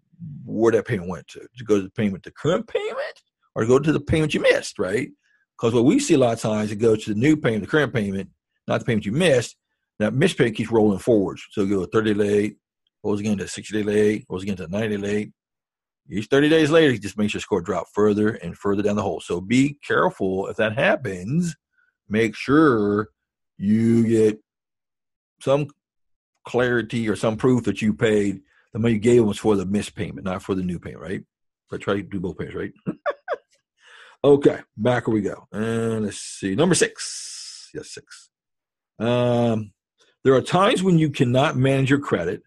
where 0.45 0.73
that 0.73 0.87
payment 0.87 1.09
went 1.09 1.29
to. 1.29 1.41
To 1.41 1.64
go 1.64 1.76
to 1.76 1.83
the 1.83 1.91
payment, 1.91 2.25
the 2.25 2.31
current 2.31 2.67
payment, 2.67 3.21
or 3.55 3.67
go 3.67 3.79
to 3.79 3.93
the 3.93 4.00
payment 4.00 4.35
you 4.35 4.41
missed, 4.41 4.79
right? 4.79 5.09
Because 5.57 5.75
what 5.75 5.85
we 5.85 6.00
see 6.00 6.14
a 6.14 6.19
lot 6.19 6.33
of 6.33 6.41
times, 6.41 6.73
it 6.73 6.76
goes 6.76 7.05
to 7.05 7.14
the 7.14 7.21
new 7.21 7.37
payment, 7.37 7.62
the 7.62 7.71
current 7.71 7.95
payment, 7.95 8.31
not 8.67 8.81
the 8.81 8.87
payment 8.87 9.07
you 9.07 9.12
missed. 9.12 9.57
That 9.99 10.15
missed 10.15 10.39
payment 10.39 10.57
keeps 10.57 10.73
rolling 10.73 10.99
forwards. 10.99 11.47
So 11.51 11.63
it 11.63 11.69
goes 11.69 11.89
30 11.93 12.15
day 12.15 12.19
late, 12.19 12.57
goes 13.05 13.21
again 13.21 13.39
to 13.39 13.49
60 13.49 13.83
day 13.83 13.83
late, 13.83 14.29
goes 14.29 14.43
again 14.43 14.57
to 14.57 14.69
90 14.69 14.89
day 14.89 15.03
late. 15.03 15.33
Each 16.11 16.27
30 16.27 16.49
days 16.49 16.71
later, 16.71 16.93
it 16.93 17.01
just 17.01 17.17
makes 17.17 17.33
your 17.33 17.41
score 17.41 17.63
drop 17.63 17.87
further 17.95 18.31
and 18.31 18.57
further 18.59 18.83
down 18.83 18.97
the 18.97 19.03
hole. 19.03 19.21
So 19.21 19.41
be 19.41 19.79
careful 19.87 20.49
if 20.49 20.57
that 20.57 20.77
happens. 20.77 21.57
Make 22.09 22.37
sure 22.37 23.09
you 23.57 24.07
get 24.07 24.39
some 25.41 25.69
clarity 26.47 27.09
or 27.09 27.17
some 27.17 27.37
proof 27.37 27.65
that 27.65 27.81
you 27.81 27.95
paid 27.95 28.43
the 28.75 28.81
money 28.81 28.95
you 28.95 29.01
gave 29.01 29.21
them 29.21 29.29
was 29.29 29.39
for 29.39 29.57
the 29.57 29.65
missed 29.65 29.95
payment, 29.95 30.25
not 30.25 30.43
for 30.43 30.57
the 30.57 30.63
new 30.63 30.81
payment, 30.81 31.01
right? 31.01 31.25
So 31.71 31.79
try 31.79 31.95
to 31.95 32.03
do 32.03 32.19
both 32.19 32.37
payments, 32.37 32.57
right? 32.57 32.97
okay, 34.25 34.59
back 34.77 35.07
where 35.07 35.15
we 35.15 35.23
go. 35.23 35.47
And 35.53 36.05
let's 36.05 36.19
see. 36.19 36.57
Number 36.57 36.75
six. 36.75 37.71
Yes, 37.73 37.91
six. 37.91 38.31
Um, 38.99 39.73
there 40.25 40.35
are 40.35 40.43
times 40.43 40.83
when 40.83 40.99
you 40.99 41.11
cannot 41.11 41.57
manage 41.57 41.90
your 41.90 42.00
credit, 42.00 42.43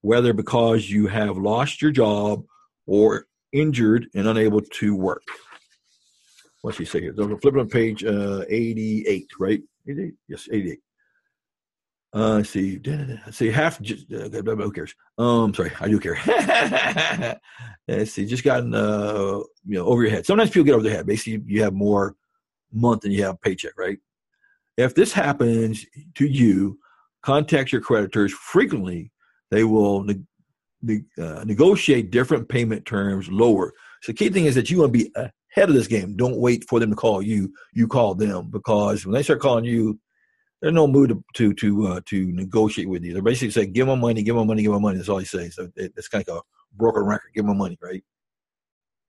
whether 0.00 0.32
because 0.32 0.90
you 0.90 1.06
have 1.06 1.36
lost 1.36 1.82
your 1.82 1.90
job 1.90 2.44
or 2.86 3.26
injured 3.52 4.06
and 4.14 4.26
unable 4.26 4.60
to 4.60 4.96
work. 4.96 5.22
What's 6.62 6.78
he 6.78 6.84
say 6.84 7.00
here? 7.00 7.14
So 7.16 7.36
flipping 7.38 7.60
on 7.60 7.68
page 7.68 8.04
uh, 8.04 8.44
88, 8.48 9.28
right? 9.38 9.62
88? 9.86 10.14
Yes, 10.26 10.48
88. 10.50 10.80
Uh, 12.12 12.42
see. 12.42 12.80
See. 13.30 13.50
Half. 13.50 13.80
Uh, 13.80 14.28
who 14.30 14.72
cares? 14.72 14.94
Um, 15.18 15.52
sorry, 15.52 15.72
I 15.78 15.88
do 15.88 16.00
care. 16.00 16.18
let's 17.88 18.12
see. 18.12 18.24
Just 18.24 18.44
gotten 18.44 18.74
uh, 18.74 19.40
you 19.66 19.76
know, 19.76 19.84
over 19.84 20.02
your 20.02 20.10
head. 20.10 20.24
Sometimes 20.24 20.50
people 20.50 20.64
get 20.64 20.72
over 20.72 20.82
their 20.82 20.94
head. 20.96 21.06
Basically, 21.06 21.42
you 21.46 21.62
have 21.62 21.74
more 21.74 22.16
month 22.72 23.02
than 23.02 23.12
you 23.12 23.24
have 23.24 23.40
paycheck, 23.42 23.76
right? 23.76 23.98
If 24.78 24.94
this 24.94 25.12
happens 25.12 25.84
to 26.14 26.26
you, 26.26 26.78
contact 27.28 27.72
your 27.72 27.82
creditors 27.82 28.32
frequently. 28.32 29.12
They 29.50 29.62
will 29.62 30.02
ne- 30.02 30.24
ne- 30.80 31.04
uh, 31.22 31.44
negotiate 31.44 32.10
different 32.10 32.48
payment 32.48 32.86
terms 32.86 33.28
lower. 33.28 33.74
So 34.00 34.12
the 34.12 34.16
key 34.16 34.30
thing 34.30 34.46
is 34.46 34.54
that 34.54 34.70
you 34.70 34.78
want 34.78 34.94
to 34.94 34.98
be 34.98 35.12
ahead 35.14 35.68
of 35.68 35.74
this 35.74 35.86
game. 35.86 36.16
Don't 36.16 36.38
wait 36.38 36.64
for 36.66 36.80
them 36.80 36.88
to 36.88 36.96
call 36.96 37.20
you. 37.20 37.52
You 37.74 37.86
call 37.86 38.14
them 38.14 38.48
because 38.50 39.04
when 39.04 39.12
they 39.12 39.22
start 39.22 39.40
calling 39.40 39.66
you, 39.66 40.00
there's 40.62 40.72
no 40.72 40.86
mood 40.86 41.10
to 41.10 41.22
to 41.34 41.52
to, 41.52 41.86
uh, 41.88 42.00
to 42.06 42.32
negotiate 42.32 42.88
with 42.88 43.04
you. 43.04 43.12
They're 43.12 43.22
basically 43.22 43.50
say, 43.50 43.66
"Give 43.66 43.86
them 43.86 44.00
money, 44.00 44.22
give 44.22 44.34
them 44.34 44.46
money, 44.46 44.62
give 44.62 44.72
them 44.72 44.82
money." 44.82 44.96
That's 44.96 45.10
all 45.10 45.18
he 45.18 45.26
says. 45.26 45.54
So 45.56 45.68
it, 45.76 45.92
it's 45.96 46.08
kind 46.08 46.26
of 46.26 46.34
like 46.34 46.42
a 46.42 46.46
broken 46.76 47.02
record. 47.02 47.30
Give 47.34 47.46
them 47.46 47.58
money, 47.58 47.78
right? 47.82 48.02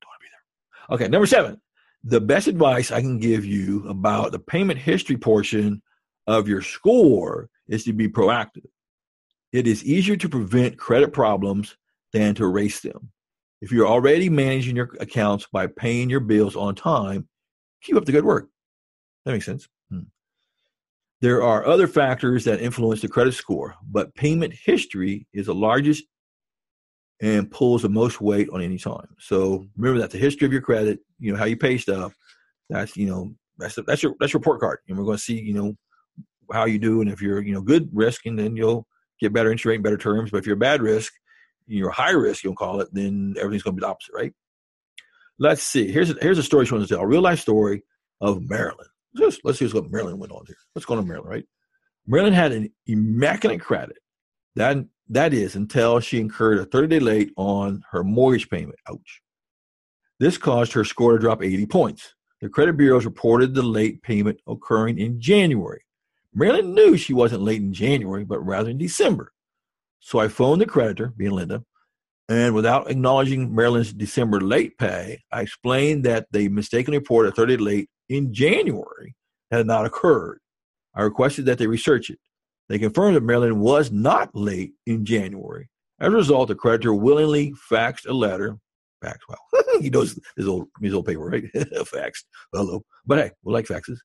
Don't 0.01 0.09
want 0.09 0.19
to 0.19 0.25
be 0.25 0.29
there. 0.29 0.95
Okay, 0.95 1.07
number 1.07 1.25
seven. 1.25 1.61
The 2.03 2.21
best 2.21 2.47
advice 2.47 2.91
I 2.91 2.99
can 2.99 3.17
give 3.17 3.45
you 3.45 3.87
about 3.87 4.33
the 4.33 4.39
payment 4.39 4.79
history 4.79 5.17
portion 5.17 5.81
of 6.27 6.47
your 6.49 6.61
score 6.61 7.49
is 7.69 7.83
to 7.85 7.93
be 7.93 8.09
proactive. 8.09 8.65
It 9.51 9.67
is 9.67 9.85
easier 9.85 10.15
to 10.17 10.29
prevent 10.29 10.77
credit 10.77 11.13
problems 11.13 11.75
than 12.13 12.35
to 12.35 12.45
erase 12.45 12.81
them. 12.81 13.11
If 13.61 13.71
you're 13.71 13.87
already 13.87 14.29
managing 14.29 14.75
your 14.75 14.95
accounts 14.99 15.47
by 15.51 15.67
paying 15.67 16.09
your 16.09 16.19
bills 16.19 16.55
on 16.55 16.75
time, 16.75 17.27
keep 17.81 17.95
up 17.95 18.05
the 18.05 18.11
good 18.11 18.25
work. 18.25 18.47
That 19.25 19.33
makes 19.33 19.45
sense. 19.45 19.67
Hmm. 19.89 20.03
There 21.21 21.43
are 21.43 21.65
other 21.65 21.87
factors 21.87 22.45
that 22.45 22.61
influence 22.61 23.01
the 23.01 23.09
credit 23.09 23.33
score, 23.33 23.75
but 23.89 24.15
payment 24.15 24.53
history 24.53 25.27
is 25.33 25.47
the 25.47 25.55
largest 25.55 26.05
and 27.21 27.51
pulls 27.51 27.81
the 27.81 27.89
most 27.89 28.21
weight 28.21 28.49
on 28.53 28.61
any 28.61 28.77
time. 28.77 29.07
So 29.19 29.65
remember 29.75 29.99
that 29.99 30.11
the 30.11 30.17
history 30.17 30.45
of 30.45 30.53
your 30.53 30.61
credit, 30.61 30.99
you 31.19 31.31
know, 31.31 31.37
how 31.37 31.45
you 31.45 31.57
pay 31.57 31.77
stuff, 31.77 32.13
that's 32.69 32.95
you 32.95 33.07
know, 33.07 33.33
that's 33.57 33.77
that's 33.85 34.01
your 34.01 34.15
that's 34.19 34.31
your 34.31 34.39
report 34.39 34.61
card. 34.61 34.79
And 34.87 34.97
we're 34.97 35.03
going 35.03 35.17
to 35.17 35.23
see, 35.23 35.37
you 35.37 35.53
know, 35.53 35.75
how 36.51 36.65
you 36.65 36.79
do 36.79 37.01
and 37.01 37.11
if 37.11 37.21
you're, 37.21 37.41
you 37.41 37.53
know, 37.53 37.61
good 37.61 37.89
risk 37.93 38.25
and 38.25 38.37
then 38.37 38.55
you'll 38.55 38.87
get 39.19 39.33
better 39.33 39.51
interest 39.51 39.65
rate 39.65 39.75
and 39.75 39.83
better 39.83 39.97
terms. 39.97 40.31
But 40.31 40.37
if 40.37 40.47
you're 40.47 40.55
bad 40.55 40.81
risk, 40.81 41.13
you're 41.67 41.89
high 41.89 42.11
risk, 42.11 42.43
you'll 42.43 42.55
call 42.55 42.81
it, 42.81 42.89
then 42.91 43.35
everything's 43.37 43.63
going 43.63 43.75
to 43.75 43.79
be 43.79 43.81
the 43.81 43.89
opposite, 43.89 44.13
right? 44.13 44.33
Let's 45.37 45.63
see. 45.63 45.91
Here's 45.91 46.09
a, 46.09 46.15
here's 46.21 46.37
a 46.37 46.43
story 46.43 46.65
she 46.65 46.73
wants 46.73 46.89
to 46.89 46.95
tell. 46.95 47.03
A 47.03 47.07
real 47.07 47.21
life 47.21 47.39
story 47.39 47.83
of 48.21 48.41
Marilyn. 48.49 48.87
Just 49.17 49.41
let's 49.43 49.59
see 49.59 49.67
what 49.67 49.89
Marilyn 49.89 50.19
went 50.19 50.31
on 50.31 50.45
here. 50.45 50.57
Let's 50.75 50.85
go 50.85 50.95
to 50.95 51.01
Marilyn, 51.01 51.29
right? 51.29 51.45
Marilyn 52.05 52.33
had 52.33 52.51
an 52.51 52.69
immaculate 52.87 53.61
credit. 53.61 53.97
That 54.55 54.77
that 55.09 55.33
is 55.33 55.55
until 55.55 55.99
she 55.99 56.19
incurred 56.19 56.59
a 56.59 56.65
30 56.65 56.87
day 56.87 56.99
late 56.99 57.31
on 57.37 57.83
her 57.91 58.03
mortgage 58.03 58.49
payment. 58.49 58.77
Ouch. 58.89 59.21
This 60.19 60.37
caused 60.37 60.73
her 60.73 60.83
score 60.83 61.13
to 61.13 61.19
drop 61.19 61.41
80 61.41 61.65
points. 61.67 62.13
The 62.41 62.49
credit 62.49 62.77
bureaus 62.77 63.05
reported 63.05 63.53
the 63.53 63.63
late 63.63 64.01
payment 64.01 64.39
occurring 64.47 64.99
in 64.99 65.19
January. 65.19 65.81
Marilyn 66.33 66.73
knew 66.73 66.97
she 66.97 67.13
wasn't 67.13 67.41
late 67.41 67.61
in 67.61 67.73
January, 67.73 68.23
but 68.23 68.45
rather 68.45 68.69
in 68.69 68.77
December. 68.77 69.31
So 69.99 70.19
I 70.19 70.27
phoned 70.27 70.61
the 70.61 70.65
creditor, 70.65 71.13
being 71.17 71.31
Linda, 71.31 71.63
and 72.29 72.53
without 72.53 72.91
acknowledging 72.91 73.53
Marilyn's 73.53 73.91
December 73.91 74.39
late 74.39 74.77
pay, 74.77 75.23
I 75.31 75.41
explained 75.41 76.05
that 76.05 76.27
they 76.31 76.47
mistakenly 76.47 76.99
reported 76.99 77.33
a 77.33 77.35
30 77.35 77.57
late 77.57 77.89
in 78.07 78.33
January 78.33 79.15
had 79.51 79.65
not 79.65 79.85
occurred. 79.85 80.39
I 80.95 81.01
requested 81.01 81.45
that 81.45 81.57
they 81.57 81.65
research 81.65 82.11
it. 82.11 82.19
They 82.67 82.77
confirmed 82.77 83.15
that 83.15 83.23
Marilyn 83.23 83.59
was 83.59 83.91
not 83.91 84.29
late 84.35 84.73
in 84.85 85.05
January. 85.05 85.69
As 85.99 86.09
a 86.09 86.15
result, 86.15 86.49
the 86.49 86.55
creditor 86.55 86.93
willingly 86.93 87.53
faxed 87.69 88.07
a 88.07 88.13
letter. 88.13 88.57
Fax, 89.01 89.17
well, 89.27 89.63
he 89.81 89.89
knows 89.89 90.19
his 90.37 90.47
old 90.47 90.67
his 90.81 90.93
old 90.93 91.05
paper, 91.05 91.21
right? 91.21 91.43
faxed. 91.53 92.25
Hello, 92.53 92.83
but 93.05 93.17
hey, 93.17 93.31
we 93.43 93.53
like 93.53 93.65
faxes. 93.65 93.97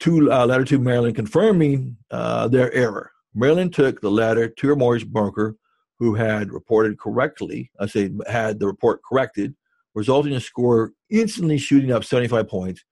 To 0.00 0.32
uh, 0.32 0.46
letter 0.46 0.64
to 0.66 0.78
Marilyn 0.78 1.14
confirming 1.14 1.96
uh, 2.10 2.46
their 2.48 2.72
error. 2.72 3.10
Marilyn 3.34 3.70
took 3.70 4.00
the 4.00 4.10
letter 4.10 4.48
to 4.48 4.76
mortgage 4.76 5.08
broker, 5.08 5.56
who 5.98 6.14
had 6.14 6.52
reported 6.52 6.98
correctly. 6.98 7.70
I 7.80 7.86
say 7.86 8.10
had 8.28 8.60
the 8.60 8.66
report 8.66 9.00
corrected, 9.02 9.54
resulting 9.94 10.32
in 10.32 10.38
a 10.38 10.40
score 10.40 10.92
instantly 11.10 11.58
shooting 11.58 11.90
up 11.90 12.04
75 12.04 12.48
points 12.48 12.84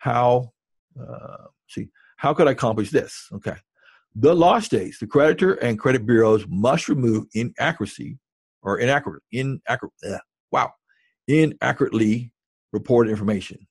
how 0.00 0.52
uh, 1.00 1.44
see 1.68 1.88
how 2.16 2.34
could 2.34 2.48
I 2.48 2.52
accomplish 2.52 2.90
this? 2.90 3.28
Okay, 3.32 3.56
the 4.16 4.34
law 4.34 4.58
states 4.58 4.98
the 4.98 5.06
creditor 5.06 5.54
and 5.54 5.78
credit 5.78 6.04
bureaus 6.04 6.44
must 6.48 6.88
remove 6.88 7.26
inaccuracy 7.34 8.18
or 8.62 8.78
inaccurate 8.78 9.22
inaccurate 9.30 9.92
uh, 10.06 10.18
wow 10.50 10.72
inaccurately 11.28 12.32
reported 12.72 13.10
information. 13.10 13.66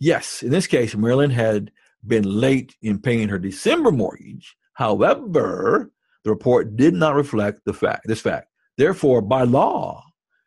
Yes, 0.00 0.42
in 0.42 0.50
this 0.50 0.66
case, 0.66 0.96
Marilyn 0.96 1.30
had 1.30 1.70
been 2.06 2.24
late 2.24 2.74
in 2.80 2.98
paying 2.98 3.28
her 3.28 3.38
December 3.38 3.92
mortgage. 3.92 4.56
However, 4.72 5.92
the 6.24 6.30
report 6.30 6.76
did 6.76 6.94
not 6.94 7.14
reflect 7.14 7.60
the 7.66 7.74
fact 7.74 8.06
this 8.06 8.20
fact. 8.20 8.48
Therefore, 8.78 9.20
by 9.20 9.42
law, 9.42 10.02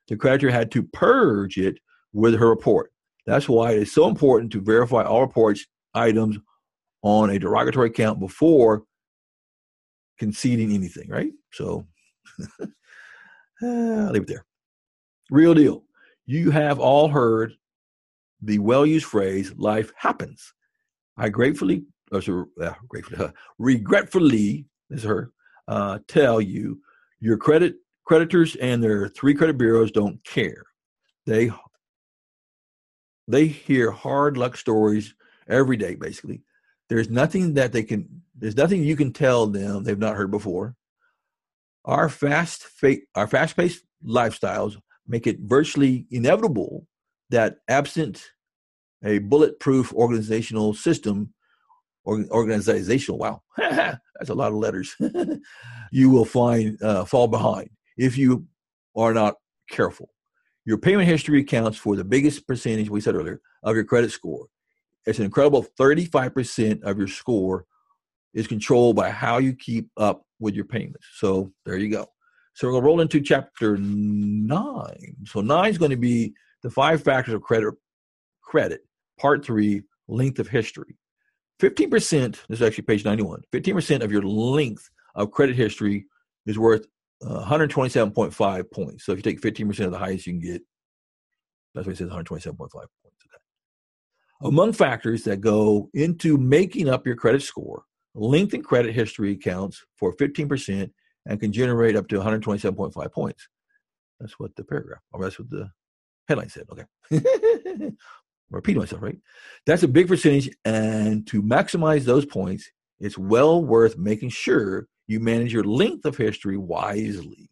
the 0.08 0.18
creditor 0.18 0.50
had 0.50 0.72
to 0.72 0.84
purge 0.84 1.58
it 1.58 1.78
with 2.14 2.38
her 2.40 2.50
report. 2.50 2.92
That's 3.28 3.48
why 3.48 3.74
it's 3.74 3.92
so 3.92 4.08
important 4.08 4.52
to 4.54 4.62
verify 4.62 5.04
all 5.04 5.22
reports 5.22 5.66
items 5.94 6.38
on 7.04 7.30
a 7.30 7.40
derogatory 7.40 7.90
account 7.90 8.20
before 8.20 8.84
conceding 10.18 10.74
anything, 10.74 11.10
right? 11.10 11.32
So 11.52 11.86
I'll 13.62 14.08
uh, 14.08 14.12
leave 14.12 14.24
it 14.24 14.28
there. 14.28 14.46
Real 15.30 15.54
deal. 15.54 15.84
You 16.26 16.52
have 16.52 16.80
all 16.80 17.08
heard 17.08 17.54
the 18.44 18.60
well 18.60 18.86
used 18.86 19.06
phrase, 19.06 19.54
life 19.58 19.92
happens. 19.96 20.54
I 21.18 21.30
gratefully, 21.30 21.84
uh, 22.12 22.22
gratefully 22.88 23.26
uh, 23.26 23.30
regretfully, 23.58 24.66
is 24.90 25.04
her, 25.04 25.32
uh, 25.68 26.00
tell 26.08 26.42
you 26.42 26.80
your 27.20 27.38
credit 27.38 27.76
creditors 28.06 28.56
and 28.58 28.84
their 28.84 29.08
three 29.10 29.34
credit 29.34 29.58
bureaus 29.58 29.92
don't 29.92 30.24
care. 30.26 30.64
They 31.26 31.52
they 33.28 33.48
hear 33.48 33.92
hard 33.92 34.36
luck 34.38 34.58
stories 34.58 35.16
every 35.48 35.78
day, 35.78 35.96
basically. 35.96 36.44
There's 36.90 37.10
nothing 37.10 37.54
that 37.54 37.72
they 37.72 37.84
can, 37.84 38.22
there's 38.38 38.58
nothing 38.58 38.84
you 38.84 38.98
can 38.98 39.14
tell 39.14 39.48
them 39.48 39.84
they've 39.84 39.98
not 39.98 40.16
heard 40.16 40.32
before. 40.32 40.76
Our 41.86 42.10
fast, 42.10 42.68
our 43.16 43.28
fast-paced 43.28 43.84
lifestyles 44.06 44.78
make 45.08 45.28
it 45.28 45.40
virtually 45.40 46.06
inevitable 46.12 46.86
that 47.30 47.58
absent 47.68 48.32
a 49.04 49.20
bulletproof 49.20 49.94
organizational 49.94 50.74
system, 50.74 51.34
or 52.06 52.24
organizational, 52.32 53.18
wow, 53.18 53.42
that's 53.58 54.30
a 54.30 54.34
lot 54.34 54.52
of 54.52 54.58
letters, 54.58 54.96
you 55.92 56.10
will 56.10 56.26
find 56.26 56.82
uh, 56.82 57.06
fall 57.06 57.28
behind 57.28 57.70
if 57.98 58.18
you 58.18 58.46
are 58.96 59.14
not 59.14 59.36
careful. 59.70 60.10
Your 60.66 60.78
payment 60.78 61.08
history 61.08 61.42
accounts 61.42 61.78
for 61.78 61.96
the 61.96 62.04
biggest 62.04 62.48
percentage, 62.48 62.90
we 62.90 63.02
said 63.02 63.16
earlier, 63.16 63.42
of 63.64 63.76
your 63.76 63.84
credit 63.84 64.12
score. 64.12 64.48
It's 65.06 65.20
an 65.20 65.26
incredible 65.26 65.66
35% 65.78 66.84
of 66.84 66.98
your 66.98 67.08
score 67.08 67.66
is 68.34 68.48
controlled 68.48 68.96
by 68.96 69.10
how 69.10 69.38
you 69.38 69.54
keep 69.54 69.90
up 69.98 70.26
with 70.40 70.56
your 70.56 70.66
payments. 70.66 71.06
So 71.16 71.52
there 71.66 71.78
you 71.78 71.90
go. 71.90 72.08
So 72.54 72.68
we're 72.68 72.74
going 72.74 72.84
to 72.84 72.86
roll 72.86 73.02
into 73.02 73.20
chapter 73.20 73.78
nine. 73.78 75.16
So 75.26 75.42
nine 75.42 75.70
is 75.70 75.78
going 75.78 75.92
to 75.92 75.98
be 75.98 76.34
the 76.64 76.70
five 76.70 77.04
factors 77.04 77.34
of 77.34 77.42
credit. 77.42 77.76
Credit, 78.42 78.82
part 79.20 79.46
three, 79.46 79.84
length 80.08 80.40
of 80.40 80.48
history. 80.48 80.98
15%, 81.62 81.92
this 82.48 82.60
is 82.60 82.62
actually 82.62 82.84
page 82.84 83.06
91, 83.06 83.42
15% 83.52 84.04
of 84.04 84.12
your 84.12 84.22
length 84.24 84.90
of 85.16 85.32
credit 85.32 85.56
history 85.56 86.06
is 86.46 86.58
worth 86.60 86.86
uh, 87.26 87.46
127.5 87.46 88.72
points. 88.72 89.06
So 89.06 89.12
if 89.12 89.18
you 89.18 89.22
take 89.22 89.42
15% 89.42 89.86
of 89.86 89.92
the 89.92 89.98
highest 89.98 90.28
you 90.28 90.34
can 90.34 90.42
get, 90.42 90.62
that's 91.74 91.88
what 91.88 91.94
it 91.94 91.98
says 91.98 92.10
127.5 92.10 92.58
points. 92.58 92.90
Okay. 93.02 93.38
Among 94.42 94.74
factors 94.74 95.24
that 95.24 95.38
go 95.38 95.90
into 95.94 96.38
making 96.38 96.90
up 96.90 97.06
your 97.06 97.16
credit 97.16 97.42
score, 97.44 97.84
length 98.14 98.54
in 98.54 98.62
credit 98.62 98.94
history 98.94 99.32
accounts 99.32 99.84
for 99.98 100.16
15% 100.16 100.92
and 101.26 101.40
can 101.40 101.54
generate 101.54 101.96
up 101.96 102.08
to 102.10 102.20
127.5 102.20 103.12
points. 103.12 103.48
That's 104.20 104.38
what 104.40 104.56
the 104.56 104.64
paragraph, 104.64 105.02
or 105.12 105.24
that's 105.24 105.40
what 105.40 105.50
the 105.50 105.72
headline 106.28 106.50
said. 106.50 106.66
Okay. 106.72 106.86
Repeat 108.50 108.78
myself, 108.78 109.02
right? 109.02 109.18
That's 109.66 109.84
a 109.84 109.88
big 109.88 110.08
percentage. 110.08 110.50
And 110.64 111.26
to 111.28 111.42
maximize 111.42 112.04
those 112.04 112.26
points, 112.26 112.70
it's 113.00 113.18
well 113.18 113.64
worth 113.64 113.98
making 113.98 114.30
sure 114.30 114.88
you 115.08 115.20
manage 115.20 115.52
your 115.52 115.64
length 115.64 116.06
of 116.06 116.16
history 116.16 116.58
wisely. 116.58 117.50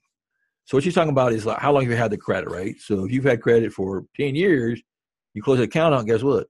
So 0.65 0.77
what 0.77 0.83
she's 0.83 0.93
talking 0.93 1.11
about 1.11 1.33
is 1.33 1.45
like 1.45 1.59
how 1.59 1.71
long 1.71 1.83
you 1.83 1.95
had 1.95 2.11
the 2.11 2.17
credit, 2.17 2.49
right? 2.49 2.75
So 2.79 3.05
if 3.05 3.11
you've 3.11 3.25
had 3.25 3.41
credit 3.41 3.73
for 3.73 4.05
10 4.15 4.35
years, 4.35 4.81
you 5.33 5.41
close 5.41 5.57
the 5.57 5.63
account 5.63 5.95
out, 5.95 6.05
guess 6.05 6.23
what? 6.23 6.47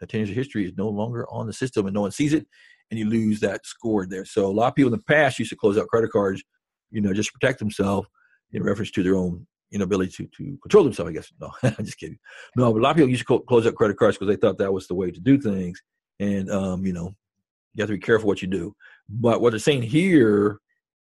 That 0.00 0.08
10 0.08 0.20
years 0.20 0.30
of 0.30 0.36
history 0.36 0.64
is 0.64 0.72
no 0.76 0.88
longer 0.88 1.26
on 1.30 1.46
the 1.46 1.52
system 1.52 1.86
and 1.86 1.94
no 1.94 2.00
one 2.00 2.10
sees 2.10 2.32
it 2.32 2.46
and 2.90 2.98
you 2.98 3.08
lose 3.08 3.40
that 3.40 3.64
score 3.66 4.06
there. 4.06 4.24
So 4.24 4.46
a 4.46 4.52
lot 4.52 4.68
of 4.68 4.74
people 4.74 4.92
in 4.92 4.98
the 4.98 5.04
past 5.04 5.38
used 5.38 5.50
to 5.50 5.56
close 5.56 5.78
out 5.78 5.88
credit 5.88 6.10
cards, 6.10 6.42
you 6.90 7.00
know, 7.00 7.12
just 7.12 7.28
to 7.28 7.38
protect 7.38 7.58
themselves 7.58 8.08
in 8.52 8.62
reference 8.62 8.90
to 8.92 9.02
their 9.02 9.16
own 9.16 9.46
inability 9.74 10.10
to, 10.12 10.26
to 10.36 10.58
control 10.62 10.84
themselves, 10.84 11.10
I 11.10 11.12
guess. 11.12 11.32
No, 11.40 11.50
I'm 11.62 11.84
just 11.84 11.98
kidding. 11.98 12.18
No, 12.56 12.72
but 12.72 12.78
a 12.78 12.82
lot 12.82 12.90
of 12.90 12.96
people 12.96 13.10
used 13.10 13.26
to 13.26 13.40
close 13.40 13.66
up 13.66 13.74
credit 13.74 13.98
cards 13.98 14.16
because 14.16 14.34
they 14.34 14.40
thought 14.40 14.58
that 14.58 14.72
was 14.72 14.86
the 14.86 14.94
way 14.94 15.10
to 15.10 15.20
do 15.20 15.38
things. 15.38 15.82
And, 16.20 16.50
um, 16.50 16.86
you 16.86 16.92
know, 16.92 17.14
you 17.74 17.82
have 17.82 17.88
to 17.88 17.94
be 17.94 17.98
careful 17.98 18.28
what 18.28 18.42
you 18.42 18.48
do. 18.48 18.74
But 19.08 19.40
what 19.40 19.50
they're 19.50 19.58
saying 19.58 19.82
here 19.82 20.60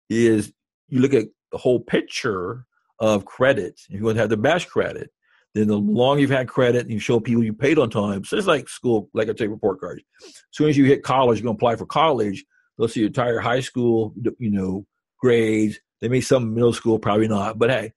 is 0.08 0.52
you 0.88 1.00
look 1.00 1.14
at 1.14 1.26
the 1.52 1.58
whole 1.58 1.80
picture 1.80 2.66
of 2.98 3.24
credit. 3.24 3.80
If 3.88 3.98
you 3.98 4.04
want 4.04 4.16
to 4.16 4.20
have 4.20 4.30
the 4.30 4.36
best 4.36 4.68
credit, 4.68 5.10
then 5.54 5.68
the 5.68 5.76
longer 5.76 6.22
you've 6.22 6.30
had 6.30 6.48
credit 6.48 6.82
and 6.82 6.90
you 6.90 6.98
show 6.98 7.20
people 7.20 7.44
you 7.44 7.52
paid 7.52 7.78
on 7.78 7.90
time. 7.90 8.24
So 8.24 8.36
it's 8.36 8.46
like 8.46 8.68
school, 8.68 9.10
like 9.12 9.28
I 9.28 9.32
take 9.32 9.50
report 9.50 9.80
cards. 9.80 10.02
As 10.24 10.32
soon 10.50 10.70
as 10.70 10.76
you 10.76 10.86
hit 10.86 11.02
college, 11.02 11.38
you're 11.38 11.44
going 11.44 11.56
to 11.56 11.58
apply 11.58 11.76
for 11.76 11.86
college. 11.86 12.44
They'll 12.78 12.88
see 12.88 13.00
your 13.00 13.08
entire 13.08 13.38
high 13.38 13.60
school, 13.60 14.14
you 14.38 14.50
know, 14.50 14.86
grades. 15.18 15.78
They 16.00 16.08
may 16.08 16.20
some 16.20 16.54
middle 16.54 16.72
school, 16.72 16.98
probably 16.98 17.28
not. 17.28 17.58
But 17.58 17.70
hey, 17.70 17.92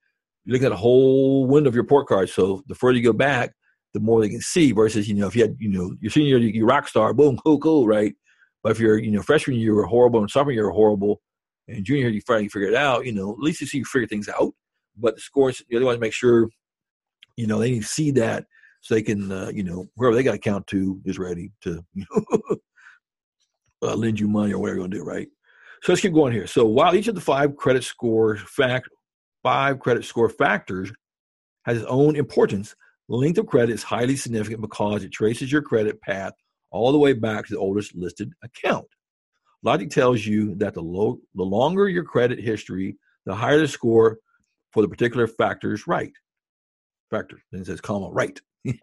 you 0.46 0.54
look 0.54 0.64
at 0.64 0.72
a 0.72 0.78
whole 0.78 1.46
window 1.48 1.68
of 1.68 1.76
your 1.76 1.84
port 1.84 2.08
card. 2.08 2.30
So 2.30 2.64
the 2.68 2.76
further 2.76 2.98
you 2.98 3.04
go 3.04 3.14
back, 3.14 3.54
the 3.94 4.00
more 4.00 4.22
they 4.22 4.30
can 4.30 4.42
see. 4.42 4.72
Versus, 4.72 5.08
you 5.08 5.16
know, 5.16 5.28
if 5.28 5.36
you 5.36 5.42
had, 5.42 5.56
you 5.60 5.70
know, 5.70 5.96
your 6.00 6.12
senior 6.12 6.38
you 6.38 6.66
rock 6.66 6.88
star, 6.88 7.14
boom, 7.14 7.38
cool, 7.46 7.60
cool, 7.60 7.88
right? 7.88 8.14
But 8.64 8.72
if 8.72 8.80
you're, 8.80 8.98
you 8.98 9.12
know, 9.12 9.22
freshman 9.22 9.58
year, 9.58 9.74
you're 9.74 9.86
horrible, 9.86 10.20
and 10.20 10.30
sophomore 10.30 10.54
year, 10.54 10.70
horrible, 10.70 11.22
and 11.68 11.84
junior 11.84 12.10
you 12.10 12.22
finally 12.22 12.50
figure 12.50 12.68
it 12.68 12.76
out. 12.76 13.06
You 13.06 13.14
know, 13.14 13.32
at 13.32 13.40
least 13.40 13.62
you 13.62 13.68
see 13.68 13.80
you 13.80 13.86
figure 13.86 14.08
things 14.08 14.30
out. 14.30 14.54
But 14.98 15.16
the 15.16 15.22
scores, 15.22 15.62
you 15.68 15.78
other 15.78 15.86
want 15.86 15.98
to 15.98 16.02
make 16.02 16.14
sure 16.14 16.50
you 17.38 17.48
know, 17.48 17.60
they 17.60 17.72
need 17.72 17.82
to 17.82 17.88
see 17.88 18.12
that 18.12 18.46
so 18.82 18.94
they 18.94 19.02
can, 19.02 19.32
uh, 19.32 19.52
you 19.54 19.64
know, 19.64 19.88
whoever 19.98 20.16
they 20.16 20.24
got 20.24 20.34
to 20.34 20.38
count 20.38 20.68
to 20.68 21.02
is 21.06 21.20
ready 21.20 21.52
to, 21.62 21.84
you 21.94 22.06
know, 22.12 22.58
uh, 23.84 23.96
lend 23.96 24.20
you 24.20 24.28
money 24.28 24.54
or 24.54 24.60
whatever 24.60 24.78
you're 24.78 24.88
going 24.88 24.92
to 24.92 24.98
do, 24.98 25.04
right? 25.04 25.28
So 25.84 25.92
let's 25.92 26.02
keep 26.02 26.14
going 26.14 26.34
here. 26.34 26.48
So 26.48 26.66
while 26.66 26.96
each 26.96 27.08
of 27.08 27.16
the 27.16 27.22
five 27.22 27.56
credit 27.58 27.84
score 27.84 28.38
fact, 28.38 28.90
five 29.46 29.80
credit 29.80 30.04
score 30.04 30.28
factors 30.28 30.92
has 31.66 31.78
its 31.78 31.86
own 31.86 32.16
importance, 32.16 32.76
length 33.08 33.38
of 33.38 33.46
credit 33.46 33.72
is 33.72 33.84
highly 33.84 34.16
significant 34.16 34.60
because 34.60 35.04
it 35.04 35.12
traces 35.12 35.52
your 35.52 35.62
credit 35.62 36.02
path 36.02 36.34
all 36.72 36.92
the 36.92 36.98
way 36.98 37.14
back 37.14 37.46
to 37.46 37.54
the 37.54 37.60
oldest 37.60 37.96
listed 37.96 38.34
account. 38.44 38.88
Logic 39.62 39.88
tells 39.88 40.26
you 40.26 40.56
that 40.56 40.74
the, 40.74 40.82
low, 40.82 41.20
the 41.36 41.44
longer 41.44 41.88
your 41.88 42.04
credit 42.04 42.40
history, 42.40 42.98
the 43.28 43.36
higher 43.36 43.60
the 43.60 43.68
score 43.68 44.18
for 44.72 44.82
the 44.82 44.90
particular 44.90 45.28
factors 45.28 45.86
right 45.86 46.14
factor. 47.12 47.38
Then 47.52 47.62
it 47.62 47.68
says 47.68 47.82
comma 47.82 48.10
right. 48.10 48.42
Can't 48.66 48.80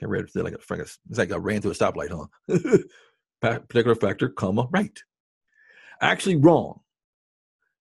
read 0.00 0.26
it 0.32 0.44
like 0.44 0.54
a 0.54 0.82
it's 0.82 0.98
like 1.18 1.32
I 1.32 1.36
ran 1.36 1.60
through 1.60 1.72
a 1.72 1.74
stoplight, 1.74 2.10
huh? 2.10 2.78
Particular 3.66 3.96
factor, 3.96 4.28
comma 4.28 4.68
right. 4.70 4.96
Actually 6.00 6.36
wrong. 6.36 6.82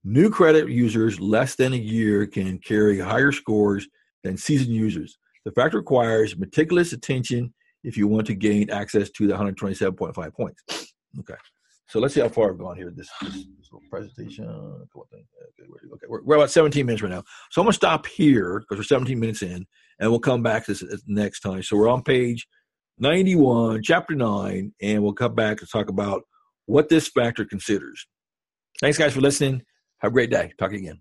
New 0.03 0.29
credit 0.29 0.69
users 0.69 1.19
less 1.19 1.55
than 1.55 1.73
a 1.73 1.77
year 1.77 2.25
can 2.25 2.57
carry 2.59 2.99
higher 2.99 3.31
scores 3.31 3.87
than 4.23 4.37
seasoned 4.37 4.73
users. 4.73 5.17
The 5.45 5.51
factor 5.51 5.77
requires 5.77 6.37
meticulous 6.37 6.93
attention 6.93 7.53
if 7.83 7.97
you 7.97 8.07
want 8.07 8.27
to 8.27 8.35
gain 8.35 8.69
access 8.69 9.09
to 9.11 9.27
the 9.27 9.33
127.5 9.33 10.33
points. 10.33 10.63
Okay. 11.19 11.35
So 11.87 11.99
let's 11.99 12.13
see 12.13 12.21
how 12.21 12.29
far 12.29 12.51
I've 12.51 12.59
gone 12.59 12.77
here. 12.77 12.91
This, 12.95 13.09
this, 13.21 13.33
this 13.33 13.69
little 13.71 13.81
presentation. 13.89 14.45
Okay. 14.47 15.23
We're, 16.07 16.23
we're, 16.23 16.35
about 16.35 16.51
17 16.51 16.85
minutes 16.85 17.01
right 17.01 17.11
now. 17.11 17.23
So 17.49 17.61
I'm 17.61 17.65
going 17.65 17.71
to 17.71 17.77
stop 17.77 18.05
here 18.05 18.59
because 18.59 18.77
we're 18.77 18.83
17 18.83 19.19
minutes 19.19 19.41
in, 19.41 19.65
and 19.99 20.09
we'll 20.11 20.19
come 20.19 20.43
back 20.43 20.65
to 20.65 20.73
this 20.73 21.03
next 21.07 21.39
time. 21.39 21.63
So 21.63 21.75
we're 21.75 21.89
on 21.89 22.03
page 22.03 22.47
91, 22.99 23.81
chapter 23.81 24.13
9, 24.13 24.73
and 24.81 25.03
we'll 25.03 25.13
come 25.13 25.33
back 25.33 25.57
to 25.57 25.65
talk 25.65 25.89
about 25.89 26.21
what 26.67 26.89
this 26.89 27.07
factor 27.07 27.43
considers. 27.43 28.05
Thanks, 28.79 28.97
guys, 28.97 29.13
for 29.13 29.21
listening. 29.21 29.63
Have 29.99 30.11
a 30.11 30.13
great 30.13 30.29
day. 30.29 30.53
Talk 30.57 30.71
again. 30.73 30.99